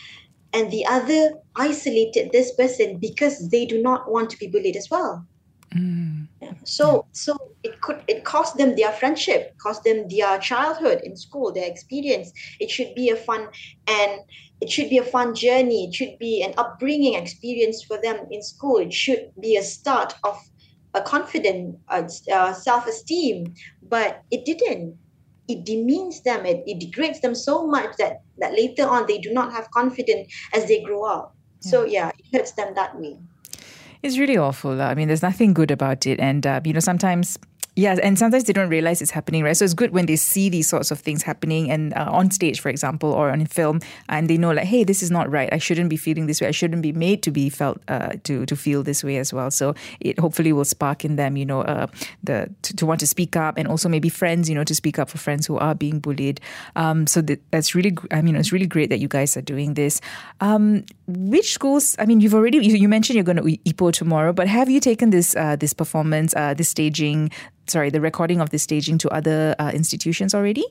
and 0.52 0.70
the 0.70 0.84
other 0.86 1.34
isolated 1.56 2.30
this 2.32 2.54
person 2.54 2.98
because 2.98 3.48
they 3.50 3.66
do 3.66 3.82
not 3.82 4.10
want 4.10 4.30
to 4.30 4.38
be 4.38 4.46
bullied 4.46 4.76
as 4.76 4.90
well. 4.90 5.26
Mm. 5.74 6.26
So, 6.64 7.06
so 7.12 7.36
it 7.62 7.80
could 7.80 8.02
it 8.08 8.24
cost 8.24 8.56
them 8.56 8.74
their 8.76 8.92
friendship, 8.92 9.56
cost 9.58 9.84
them 9.84 10.08
their 10.08 10.38
childhood 10.38 11.00
in 11.04 11.16
school, 11.16 11.52
their 11.52 11.68
experience. 11.68 12.32
It 12.58 12.70
should 12.70 12.94
be 12.94 13.10
a 13.10 13.16
fun 13.16 13.48
and 13.86 14.20
it 14.60 14.70
should 14.70 14.90
be 14.90 14.98
a 14.98 15.04
fun 15.04 15.34
journey. 15.34 15.86
It 15.86 15.94
should 15.94 16.18
be 16.18 16.42
an 16.42 16.54
upbringing 16.58 17.14
experience 17.14 17.82
for 17.82 17.98
them 18.02 18.26
in 18.30 18.42
school. 18.42 18.78
It 18.78 18.92
should 18.92 19.30
be 19.40 19.56
a 19.56 19.62
start 19.62 20.14
of 20.24 20.38
a 20.94 21.00
confident 21.00 21.78
uh, 21.88 22.02
uh, 22.32 22.52
self-esteem, 22.52 23.54
but 23.82 24.22
it 24.30 24.44
didn't. 24.44 24.98
It 25.50 25.64
demeans 25.64 26.22
them. 26.22 26.46
It, 26.46 26.62
it 26.66 26.78
degrades 26.78 27.20
them 27.20 27.34
so 27.34 27.66
much 27.66 27.96
that 27.98 28.22
that 28.38 28.52
later 28.52 28.86
on 28.86 29.06
they 29.06 29.18
do 29.18 29.32
not 29.32 29.52
have 29.52 29.70
confidence 29.70 30.32
as 30.54 30.66
they 30.66 30.82
grow 30.82 31.04
up. 31.04 31.34
Yeah. 31.62 31.70
So 31.70 31.84
yeah, 31.84 32.10
it 32.18 32.36
hurts 32.36 32.52
them 32.52 32.74
that 32.74 32.98
way. 32.98 33.18
It's 34.02 34.16
really 34.16 34.36
awful. 34.36 34.80
I 34.80 34.94
mean, 34.94 35.08
there's 35.08 35.22
nothing 35.22 35.52
good 35.52 35.70
about 35.70 36.06
it, 36.06 36.18
and 36.20 36.46
uh, 36.46 36.60
you 36.64 36.72
know 36.72 36.80
sometimes 36.80 37.38
yeah, 37.76 37.96
and 38.02 38.18
sometimes 38.18 38.44
they 38.44 38.52
don't 38.52 38.68
realize 38.68 39.00
it's 39.00 39.12
happening, 39.12 39.44
right? 39.44 39.56
So 39.56 39.64
it's 39.64 39.74
good 39.74 39.92
when 39.92 40.06
they 40.06 40.16
see 40.16 40.48
these 40.48 40.68
sorts 40.68 40.90
of 40.90 40.98
things 40.98 41.22
happening 41.22 41.70
and 41.70 41.94
uh, 41.94 42.08
on 42.10 42.30
stage, 42.30 42.60
for 42.60 42.68
example, 42.68 43.12
or 43.12 43.30
on 43.30 43.46
film, 43.46 43.80
and 44.08 44.28
they 44.28 44.36
know 44.36 44.50
like, 44.50 44.66
hey, 44.66 44.84
this 44.84 45.02
is 45.02 45.10
not 45.10 45.30
right. 45.30 45.48
I 45.52 45.58
shouldn't 45.58 45.88
be 45.88 45.96
feeling 45.96 46.26
this 46.26 46.40
way. 46.40 46.48
I 46.48 46.50
shouldn't 46.50 46.82
be 46.82 46.92
made 46.92 47.22
to 47.22 47.30
be 47.30 47.48
felt 47.48 47.80
uh, 47.88 48.12
to 48.24 48.44
to 48.46 48.56
feel 48.56 48.82
this 48.82 49.04
way 49.04 49.18
as 49.18 49.32
well. 49.32 49.50
So 49.50 49.74
it 50.00 50.18
hopefully 50.18 50.52
will 50.52 50.64
spark 50.64 51.04
in 51.04 51.16
them, 51.16 51.36
you 51.36 51.46
know, 51.46 51.62
uh, 51.62 51.86
the 52.24 52.50
to, 52.62 52.76
to, 52.76 52.86
want 52.86 53.00
to 53.00 53.06
speak 53.06 53.36
up, 53.36 53.56
and 53.56 53.68
also 53.68 53.88
maybe 53.88 54.08
friends, 54.08 54.48
you 54.48 54.54
know, 54.54 54.64
to 54.64 54.74
speak 54.74 54.98
up 54.98 55.08
for 55.08 55.18
friends 55.18 55.46
who 55.46 55.56
are 55.58 55.74
being 55.74 56.00
bullied. 56.00 56.40
Um, 56.74 57.06
so 57.06 57.22
that, 57.22 57.40
that's 57.52 57.74
really, 57.74 57.96
I 58.10 58.20
mean, 58.20 58.34
it's 58.34 58.52
really 58.52 58.66
great 58.66 58.90
that 58.90 58.98
you 58.98 59.08
guys 59.08 59.36
are 59.36 59.42
doing 59.42 59.74
this. 59.74 60.00
Um, 60.40 60.84
which 61.06 61.52
schools? 61.52 61.96
I 61.98 62.06
mean, 62.06 62.20
you've 62.20 62.34
already 62.34 62.58
you, 62.58 62.76
you, 62.76 62.88
mentioned 62.88 63.14
you're 63.14 63.24
going 63.24 63.36
to 63.36 63.42
Ipoh 63.42 63.92
tomorrow, 63.92 64.32
but 64.32 64.48
have 64.48 64.68
you 64.68 64.80
taken 64.80 65.10
this 65.10 65.36
uh, 65.36 65.56
this 65.56 65.72
performance, 65.72 66.34
uh, 66.34 66.54
this 66.54 66.68
staging? 66.68 67.30
Sorry, 67.70 67.88
the 67.88 68.00
recording 68.00 68.40
of 68.40 68.50
the 68.50 68.58
staging 68.58 68.98
to 68.98 69.08
other 69.10 69.54
uh, 69.60 69.70
institutions 69.72 70.34
already? 70.34 70.66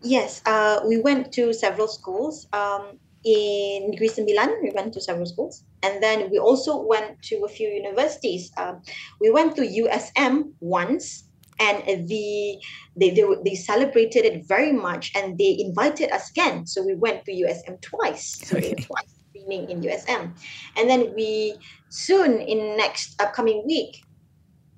Yes, 0.00 0.42
uh, 0.46 0.78
we 0.86 1.00
went 1.00 1.32
to 1.32 1.52
several 1.52 1.88
schools. 1.88 2.46
Um, 2.52 3.00
in 3.24 3.90
Negeri 3.90 4.14
Sembilan, 4.14 4.62
we 4.62 4.70
went 4.70 4.92
to 4.94 5.00
several 5.00 5.26
schools. 5.26 5.64
And 5.82 6.00
then 6.00 6.30
we 6.30 6.38
also 6.38 6.78
went 6.78 7.20
to 7.34 7.42
a 7.44 7.48
few 7.48 7.66
universities. 7.66 8.52
Um, 8.56 8.82
we 9.20 9.32
went 9.32 9.56
to 9.56 9.62
USM 9.62 10.52
once, 10.60 11.24
and 11.58 11.82
the 12.06 12.62
they, 12.94 13.10
they, 13.10 13.24
they 13.44 13.56
celebrated 13.56 14.24
it 14.24 14.46
very 14.46 14.70
much, 14.70 15.10
and 15.16 15.36
they 15.36 15.56
invited 15.58 16.12
us 16.12 16.30
again. 16.30 16.66
So 16.66 16.84
we 16.86 16.94
went 16.94 17.24
to 17.24 17.32
USM 17.32 17.82
twice. 17.82 18.38
So 18.44 18.58
okay. 18.58 18.74
twice 18.74 19.18
in 19.34 19.82
USM. 19.82 20.30
And 20.76 20.88
then 20.88 21.12
we 21.16 21.56
soon, 21.88 22.40
in 22.40 22.76
next 22.76 23.20
upcoming 23.20 23.64
week, 23.66 24.04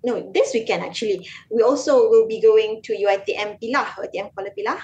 no, 0.07 0.31
this 0.33 0.55
weekend 0.55 0.85
actually, 0.85 1.29
we 1.51 1.63
also 1.63 2.09
will 2.09 2.29
be 2.29 2.41
going 2.41 2.81
to 2.85 2.95
UITM 2.95 3.59
Pilah, 3.59 3.99
UITM 3.99 4.31
Kuala 4.33 4.55
Pilah. 4.57 4.79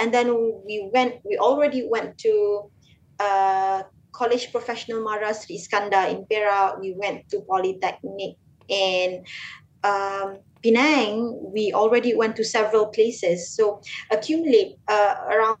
And 0.00 0.12
then 0.12 0.34
we 0.66 0.90
went, 0.92 1.22
we 1.24 1.38
already 1.38 1.86
went 1.88 2.18
to 2.18 2.68
uh, 3.20 3.84
College 4.10 4.50
Professional 4.50 5.04
Mara 5.04 5.32
Sri 5.32 5.56
Iskandar 5.56 6.10
in 6.10 6.26
Perak. 6.26 6.80
We 6.80 6.92
went 6.98 7.30
to 7.30 7.40
Polytechnic 7.46 8.36
in 8.68 9.24
um, 9.84 10.38
Penang. 10.62 11.38
We 11.54 11.72
already 11.72 12.16
went 12.16 12.34
to 12.36 12.44
several 12.44 12.86
places. 12.86 13.48
So 13.48 13.80
accumulate 14.10 14.76
uh, 14.88 15.14
around 15.30 15.58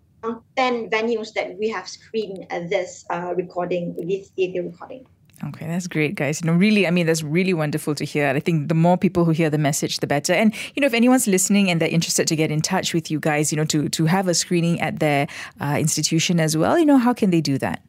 10 0.56 0.90
venues 0.90 1.32
that 1.34 1.56
we 1.56 1.68
have 1.68 1.86
screened 1.88 2.44
this 2.68 3.06
uh, 3.08 3.32
recording, 3.36 3.94
this 3.94 4.30
theatre 4.30 4.66
recording. 4.66 5.06
Okay, 5.44 5.66
that's 5.66 5.86
great, 5.86 6.14
guys. 6.14 6.40
You 6.40 6.50
know, 6.50 6.56
really, 6.56 6.86
I 6.86 6.90
mean, 6.90 7.04
that's 7.06 7.22
really 7.22 7.52
wonderful 7.52 7.94
to 7.96 8.04
hear. 8.04 8.28
I 8.28 8.40
think 8.40 8.68
the 8.68 8.74
more 8.74 8.96
people 8.96 9.26
who 9.26 9.32
hear 9.32 9.50
the 9.50 9.58
message, 9.58 9.98
the 9.98 10.06
better. 10.06 10.32
And 10.32 10.54
you 10.74 10.80
know, 10.80 10.86
if 10.86 10.94
anyone's 10.94 11.26
listening 11.26 11.70
and 11.70 11.78
they're 11.80 11.90
interested 11.90 12.26
to 12.28 12.36
get 12.36 12.50
in 12.50 12.62
touch 12.62 12.94
with 12.94 13.10
you 13.10 13.20
guys, 13.20 13.52
you 13.52 13.56
know, 13.56 13.66
to 13.66 13.90
to 13.90 14.06
have 14.06 14.28
a 14.28 14.34
screening 14.34 14.80
at 14.80 14.98
their 14.98 15.26
uh, 15.60 15.76
institution 15.78 16.40
as 16.40 16.56
well, 16.56 16.78
you 16.78 16.86
know, 16.86 16.96
how 16.96 17.12
can 17.12 17.30
they 17.30 17.42
do 17.42 17.58
that? 17.58 17.82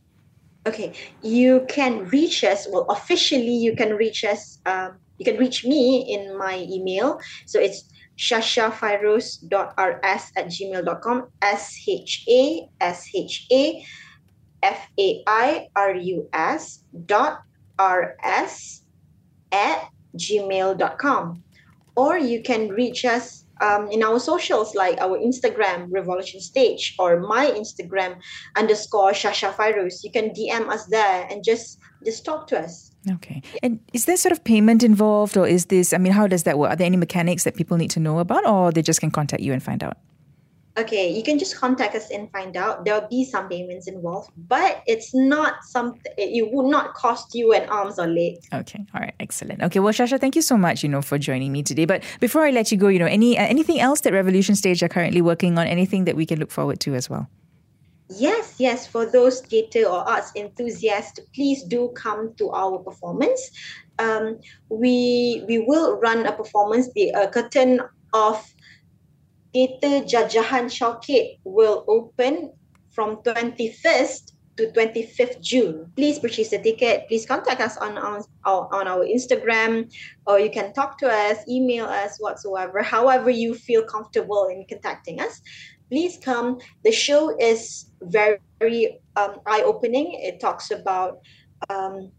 Okay, 0.65 0.91
you 1.23 1.65
can 1.69 2.05
reach 2.09 2.43
us. 2.43 2.67
Well, 2.69 2.85
officially, 2.89 3.55
you 3.55 3.73
can 3.75 3.95
reach 3.95 4.25
us. 4.25 4.59
Um, 4.65 4.97
you 5.17 5.23
can 5.23 5.37
reach 5.37 5.63
me 5.63 6.05
in 6.13 6.37
my 6.37 6.67
email. 6.69 7.21
So 7.45 7.61
it's 7.61 7.85
shashafairus.rs 8.17 10.31
at 10.35 10.47
gmail.com. 10.47 11.27
S 11.41 11.81
H 11.87 12.25
A 12.27 12.69
S 12.81 13.09
H 13.15 13.47
A 13.51 13.85
F 14.63 14.87
A 14.99 15.23
I 15.27 15.67
R 15.75 15.95
U 15.95 16.29
S 16.33 16.83
dot 17.05 17.41
R 17.79 18.15
S 18.23 18.83
at 19.51 19.89
gmail.com. 20.15 21.43
Or 21.95 22.17
you 22.17 22.43
can 22.43 22.69
reach 22.69 23.05
us 23.05 23.45
um, 23.61 23.89
in 23.89 24.03
our 24.03 24.19
socials 24.19 24.75
like 24.75 24.99
our 24.99 25.17
Instagram 25.17 25.87
Revolution 25.89 26.39
Stage 26.39 26.95
or 26.99 27.19
my 27.19 27.47
Instagram 27.47 28.19
underscore 28.55 29.11
Shasha 29.11 29.53
Fairus. 29.53 30.03
You 30.03 30.11
can 30.11 30.29
DM 30.29 30.69
us 30.69 30.85
there 30.85 31.27
and 31.29 31.43
just 31.43 31.79
just 32.05 32.23
talk 32.25 32.47
to 32.47 32.59
us. 32.59 32.91
Okay. 33.09 33.41
And 33.63 33.79
is 33.93 34.05
there 34.05 34.17
sort 34.17 34.31
of 34.31 34.43
payment 34.43 34.83
involved 34.83 35.37
or 35.37 35.47
is 35.47 35.67
this 35.67 35.93
I 35.93 35.97
mean 35.97 36.13
how 36.13 36.27
does 36.27 36.43
that 36.43 36.59
work? 36.59 36.71
Are 36.71 36.75
there 36.75 36.85
any 36.85 36.97
mechanics 36.97 37.43
that 37.45 37.55
people 37.55 37.77
need 37.77 37.91
to 37.91 37.99
know 37.99 38.19
about 38.19 38.45
or 38.45 38.71
they 38.71 38.81
just 38.81 38.99
can 38.99 39.11
contact 39.11 39.41
you 39.41 39.53
and 39.53 39.63
find 39.63 39.83
out? 39.83 39.97
Okay, 40.77 41.11
you 41.11 41.23
can 41.23 41.39
just 41.39 41.57
contact 41.57 41.95
us 41.95 42.09
and 42.11 42.31
find 42.31 42.55
out. 42.55 42.85
There'll 42.85 43.07
be 43.07 43.25
some 43.25 43.49
payments 43.49 43.87
involved, 43.87 44.31
but 44.47 44.83
it's 44.85 45.13
not 45.13 45.63
something, 45.63 46.11
it 46.17 46.51
would 46.53 46.67
not 46.67 46.93
cost 46.93 47.33
you 47.33 47.53
an 47.53 47.67
arms 47.69 47.97
or 47.99 48.07
leg. 48.07 48.35
Okay, 48.53 48.85
all 48.93 49.01
right, 49.01 49.13
excellent. 49.19 49.61
Okay, 49.63 49.79
well, 49.79 49.93
Shasha, 49.93 50.19
thank 50.19 50.35
you 50.35 50.41
so 50.41 50.57
much, 50.57 50.83
you 50.83 50.89
know, 50.89 51.01
for 51.01 51.17
joining 51.17 51.51
me 51.51 51.63
today. 51.63 51.85
But 51.85 52.03
before 52.19 52.45
I 52.45 52.51
let 52.51 52.71
you 52.71 52.77
go, 52.77 52.87
you 52.87 52.99
know, 52.99 53.05
any 53.05 53.37
uh, 53.37 53.45
anything 53.45 53.79
else 53.79 54.01
that 54.01 54.13
Revolution 54.13 54.55
Stage 54.55 54.83
are 54.83 54.89
currently 54.89 55.21
working 55.21 55.57
on, 55.57 55.67
anything 55.67 56.05
that 56.05 56.15
we 56.15 56.25
can 56.25 56.39
look 56.39 56.51
forward 56.51 56.79
to 56.81 56.95
as 56.95 57.09
well? 57.09 57.27
Yes, 58.09 58.55
yes. 58.57 58.87
For 58.87 59.05
those 59.05 59.41
theatre 59.41 59.83
or 59.83 60.07
arts 60.07 60.31
enthusiasts, 60.35 61.19
please 61.35 61.63
do 61.63 61.91
come 61.95 62.33
to 62.35 62.51
our 62.51 62.79
performance. 62.79 63.51
Um, 63.99 64.39
we 64.69 65.43
we 65.47 65.59
will 65.59 65.99
run 65.99 66.25
a 66.25 66.31
performance, 66.31 66.89
the 66.93 67.13
uh, 67.13 67.27
curtain 67.29 67.81
of 68.13 68.45
Theatre 69.57 70.05
Jajahan 70.05 70.69
Shauket 70.69 71.39
will 71.43 71.83
open 71.87 72.53
from 72.91 73.17
21st 73.25 74.33
to 74.57 74.67
25th 74.67 75.41
June. 75.41 75.91
Please 75.95 76.19
purchase 76.19 76.49
the 76.49 76.61
ticket. 76.61 77.07
Please 77.07 77.25
contact 77.25 77.59
us 77.59 77.75
on, 77.77 77.97
on, 77.97 78.21
on 78.45 78.87
our 78.87 79.03
Instagram 79.03 79.91
or 80.27 80.39
you 80.39 80.51
can 80.51 80.73
talk 80.73 80.99
to 80.99 81.09
us, 81.09 81.39
email 81.49 81.85
us, 81.85 82.17
whatsoever, 82.19 82.83
however 82.83 83.31
you 83.31 83.55
feel 83.55 83.81
comfortable 83.81 84.45
in 84.45 84.63
contacting 84.69 85.19
us. 85.19 85.41
Please 85.89 86.19
come. 86.23 86.59
The 86.83 86.91
show 86.91 87.35
is 87.39 87.89
very, 88.03 88.37
very 88.59 88.99
um, 89.15 89.39
eye 89.47 89.63
opening. 89.65 90.19
It 90.21 90.39
talks 90.39 90.69
about 90.69 91.17
um, 91.67 92.11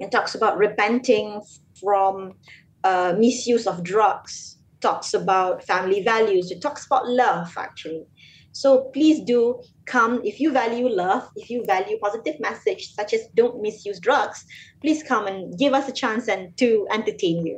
it 0.00 0.10
talks 0.10 0.34
about 0.34 0.58
repenting 0.58 1.40
from 1.78 2.32
uh, 2.82 3.14
misuse 3.16 3.68
of 3.68 3.84
drugs 3.84 4.56
talks 4.86 5.14
about 5.22 5.64
family 5.72 6.00
values, 6.02 6.50
it 6.54 6.60
talks 6.66 6.86
about 6.86 7.08
love 7.08 7.52
actually. 7.66 8.04
So 8.52 8.68
please 8.94 9.18
do 9.32 9.40
come 9.86 10.20
if 10.30 10.38
you 10.42 10.52
value 10.52 10.88
love, 10.88 11.28
if 11.34 11.50
you 11.50 11.64
value 11.66 11.98
positive 11.98 12.36
message 12.48 12.82
such 12.98 13.12
as 13.12 13.22
don't 13.34 13.60
misuse 13.60 13.98
drugs, 13.98 14.44
please 14.80 15.02
come 15.02 15.26
and 15.26 15.58
give 15.58 15.72
us 15.78 15.88
a 15.88 15.92
chance 16.02 16.28
and 16.28 16.56
to 16.62 16.86
entertain 16.98 17.44
you. 17.48 17.56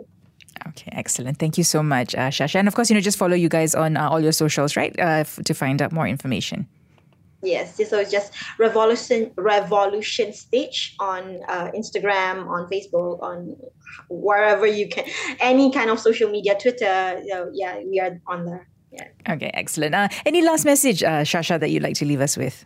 Okay, 0.69 0.91
excellent. 0.93 1.39
Thank 1.39 1.59
you 1.59 1.65
so 1.65 1.83
much, 1.83 2.15
uh, 2.15 2.31
Shasha. 2.31 2.57
And 2.57 2.69
of 2.69 2.75
course, 2.75 2.89
you 2.91 2.95
know, 2.95 3.03
just 3.03 3.19
follow 3.19 3.37
you 3.45 3.51
guys 3.51 3.75
on 3.75 3.97
uh, 3.97 4.09
all 4.09 4.21
your 4.21 4.33
socials, 4.33 4.75
right, 4.75 4.95
uh, 4.99 5.23
f- 5.29 5.39
to 5.45 5.55
find 5.55 5.83
out 5.83 5.93
more 5.93 6.09
information. 6.09 6.67
Yes, 7.43 7.77
so 7.89 7.99
it's 7.99 8.11
just 8.11 8.33
revolution 8.59 9.31
revolution 9.37 10.33
stage 10.33 10.97
on 10.99 11.39
uh, 11.49 11.71
Instagram, 11.73 12.49
on 12.49 12.69
Facebook, 12.69 13.23
on 13.23 13.57
wherever 14.09 14.67
you 14.67 14.89
can, 14.89 15.05
any 15.41 15.71
kind 15.71 15.91
of 15.91 16.01
social 16.01 16.31
media, 16.31 16.57
Twitter. 16.59 17.21
You 17.25 17.35
know, 17.35 17.51
yeah, 17.53 17.79
we 17.79 18.01
are 18.01 18.21
on 18.27 18.47
there. 18.47 18.69
Yeah. 18.91 19.09
Okay, 19.29 19.51
excellent. 19.53 19.95
Uh, 19.95 20.09
any 20.25 20.43
last 20.43 20.65
message, 20.65 21.03
uh, 21.03 21.23
Shasha, 21.23 21.61
that 21.61 21.71
you'd 21.71 21.83
like 21.83 21.97
to 21.97 22.07
leave 22.07 22.21
us 22.21 22.37
with? 22.37 22.65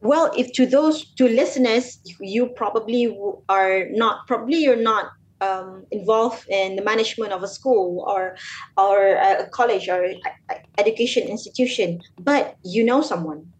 Well, 0.00 0.32
if 0.36 0.52
to 0.52 0.64
those 0.64 1.04
to 1.16 1.28
listeners, 1.28 1.98
you 2.20 2.46
probably 2.48 3.14
are 3.48 3.86
not 3.90 4.26
probably 4.26 4.58
you're 4.58 4.76
not 4.76 5.12
um, 5.40 5.84
involved 5.90 6.46
in 6.48 6.76
the 6.76 6.82
management 6.82 7.32
of 7.32 7.42
a 7.42 7.48
school 7.48 8.04
or 8.06 8.36
or 8.76 9.14
a 9.14 9.48
college 9.50 9.88
or 9.88 10.06
education 10.78 11.28
institution, 11.28 12.00
but 12.18 12.56
you 12.64 12.84
know 12.84 13.02
someone. 13.02 13.52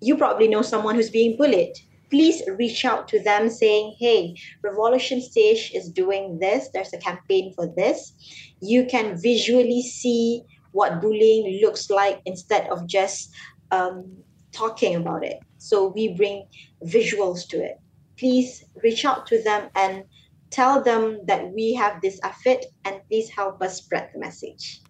You 0.00 0.16
probably 0.16 0.48
know 0.48 0.62
someone 0.62 0.94
who's 0.94 1.10
being 1.10 1.36
bullied. 1.36 1.72
Please 2.10 2.42
reach 2.56 2.84
out 2.84 3.08
to 3.08 3.22
them 3.22 3.50
saying, 3.50 3.96
hey, 3.98 4.36
Revolution 4.62 5.20
Stage 5.20 5.72
is 5.74 5.90
doing 5.90 6.38
this. 6.38 6.68
There's 6.72 6.92
a 6.92 6.98
campaign 6.98 7.52
for 7.54 7.66
this. 7.66 8.12
You 8.60 8.86
can 8.86 9.20
visually 9.20 9.82
see 9.82 10.42
what 10.72 11.00
bullying 11.00 11.60
looks 11.62 11.90
like 11.90 12.20
instead 12.26 12.68
of 12.68 12.86
just 12.86 13.34
um, 13.72 14.16
talking 14.52 14.94
about 14.94 15.24
it. 15.24 15.38
So 15.58 15.88
we 15.88 16.14
bring 16.14 16.46
visuals 16.84 17.48
to 17.48 17.56
it. 17.56 17.78
Please 18.18 18.62
reach 18.82 19.04
out 19.04 19.26
to 19.28 19.42
them 19.42 19.68
and 19.74 20.04
tell 20.50 20.82
them 20.82 21.20
that 21.26 21.52
we 21.52 21.74
have 21.74 22.00
this 22.00 22.20
effort 22.22 22.64
and 22.84 23.00
please 23.08 23.28
help 23.28 23.62
us 23.62 23.78
spread 23.78 24.10
the 24.12 24.20
message. 24.20 24.80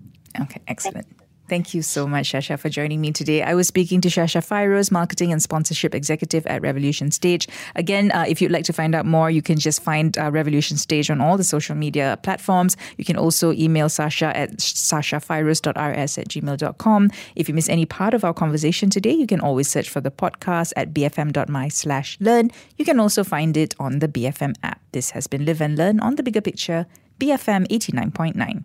Okay, 0.40 0.60
excellent. 0.68 1.06
Thank 1.48 1.74
you 1.74 1.82
so 1.82 2.08
much, 2.08 2.32
Shasha, 2.32 2.58
for 2.58 2.68
joining 2.68 3.00
me 3.00 3.12
today. 3.12 3.42
I 3.42 3.54
was 3.54 3.68
speaking 3.68 4.00
to 4.00 4.08
Shasha 4.08 4.44
Fairus, 4.44 4.90
Marketing 4.90 5.32
and 5.32 5.40
Sponsorship 5.40 5.94
Executive 5.94 6.44
at 6.46 6.60
Revolution 6.60 7.12
Stage. 7.12 7.46
Again, 7.76 8.10
uh, 8.10 8.24
if 8.28 8.42
you'd 8.42 8.50
like 8.50 8.64
to 8.64 8.72
find 8.72 8.96
out 8.96 9.06
more, 9.06 9.30
you 9.30 9.42
can 9.42 9.58
just 9.58 9.80
find 9.80 10.18
uh, 10.18 10.30
Revolution 10.32 10.76
Stage 10.76 11.08
on 11.08 11.20
all 11.20 11.36
the 11.36 11.44
social 11.44 11.76
media 11.76 12.18
platforms. 12.24 12.76
You 12.96 13.04
can 13.04 13.16
also 13.16 13.52
email 13.52 13.88
Sasha 13.88 14.36
at 14.36 14.56
sashafiros.rs 14.56 16.18
at 16.18 16.28
gmail.com. 16.28 17.10
If 17.36 17.48
you 17.48 17.54
miss 17.54 17.68
any 17.68 17.86
part 17.86 18.14
of 18.14 18.24
our 18.24 18.34
conversation 18.34 18.90
today, 18.90 19.12
you 19.12 19.28
can 19.28 19.40
always 19.40 19.68
search 19.68 19.88
for 19.88 20.00
the 20.00 20.10
podcast 20.10 20.72
at 20.74 20.92
bfm.my 20.92 21.68
slash 21.68 22.16
learn. 22.20 22.50
You 22.76 22.84
can 22.84 22.98
also 22.98 23.22
find 23.22 23.56
it 23.56 23.74
on 23.78 24.00
the 24.00 24.08
BFM 24.08 24.54
app. 24.64 24.80
This 24.90 25.10
has 25.10 25.28
been 25.28 25.44
Live 25.44 25.60
and 25.60 25.78
Learn 25.78 26.00
on 26.00 26.16
the 26.16 26.24
Bigger 26.24 26.40
Picture, 26.40 26.86
BFM 27.20 27.68
89.9. 27.68 28.64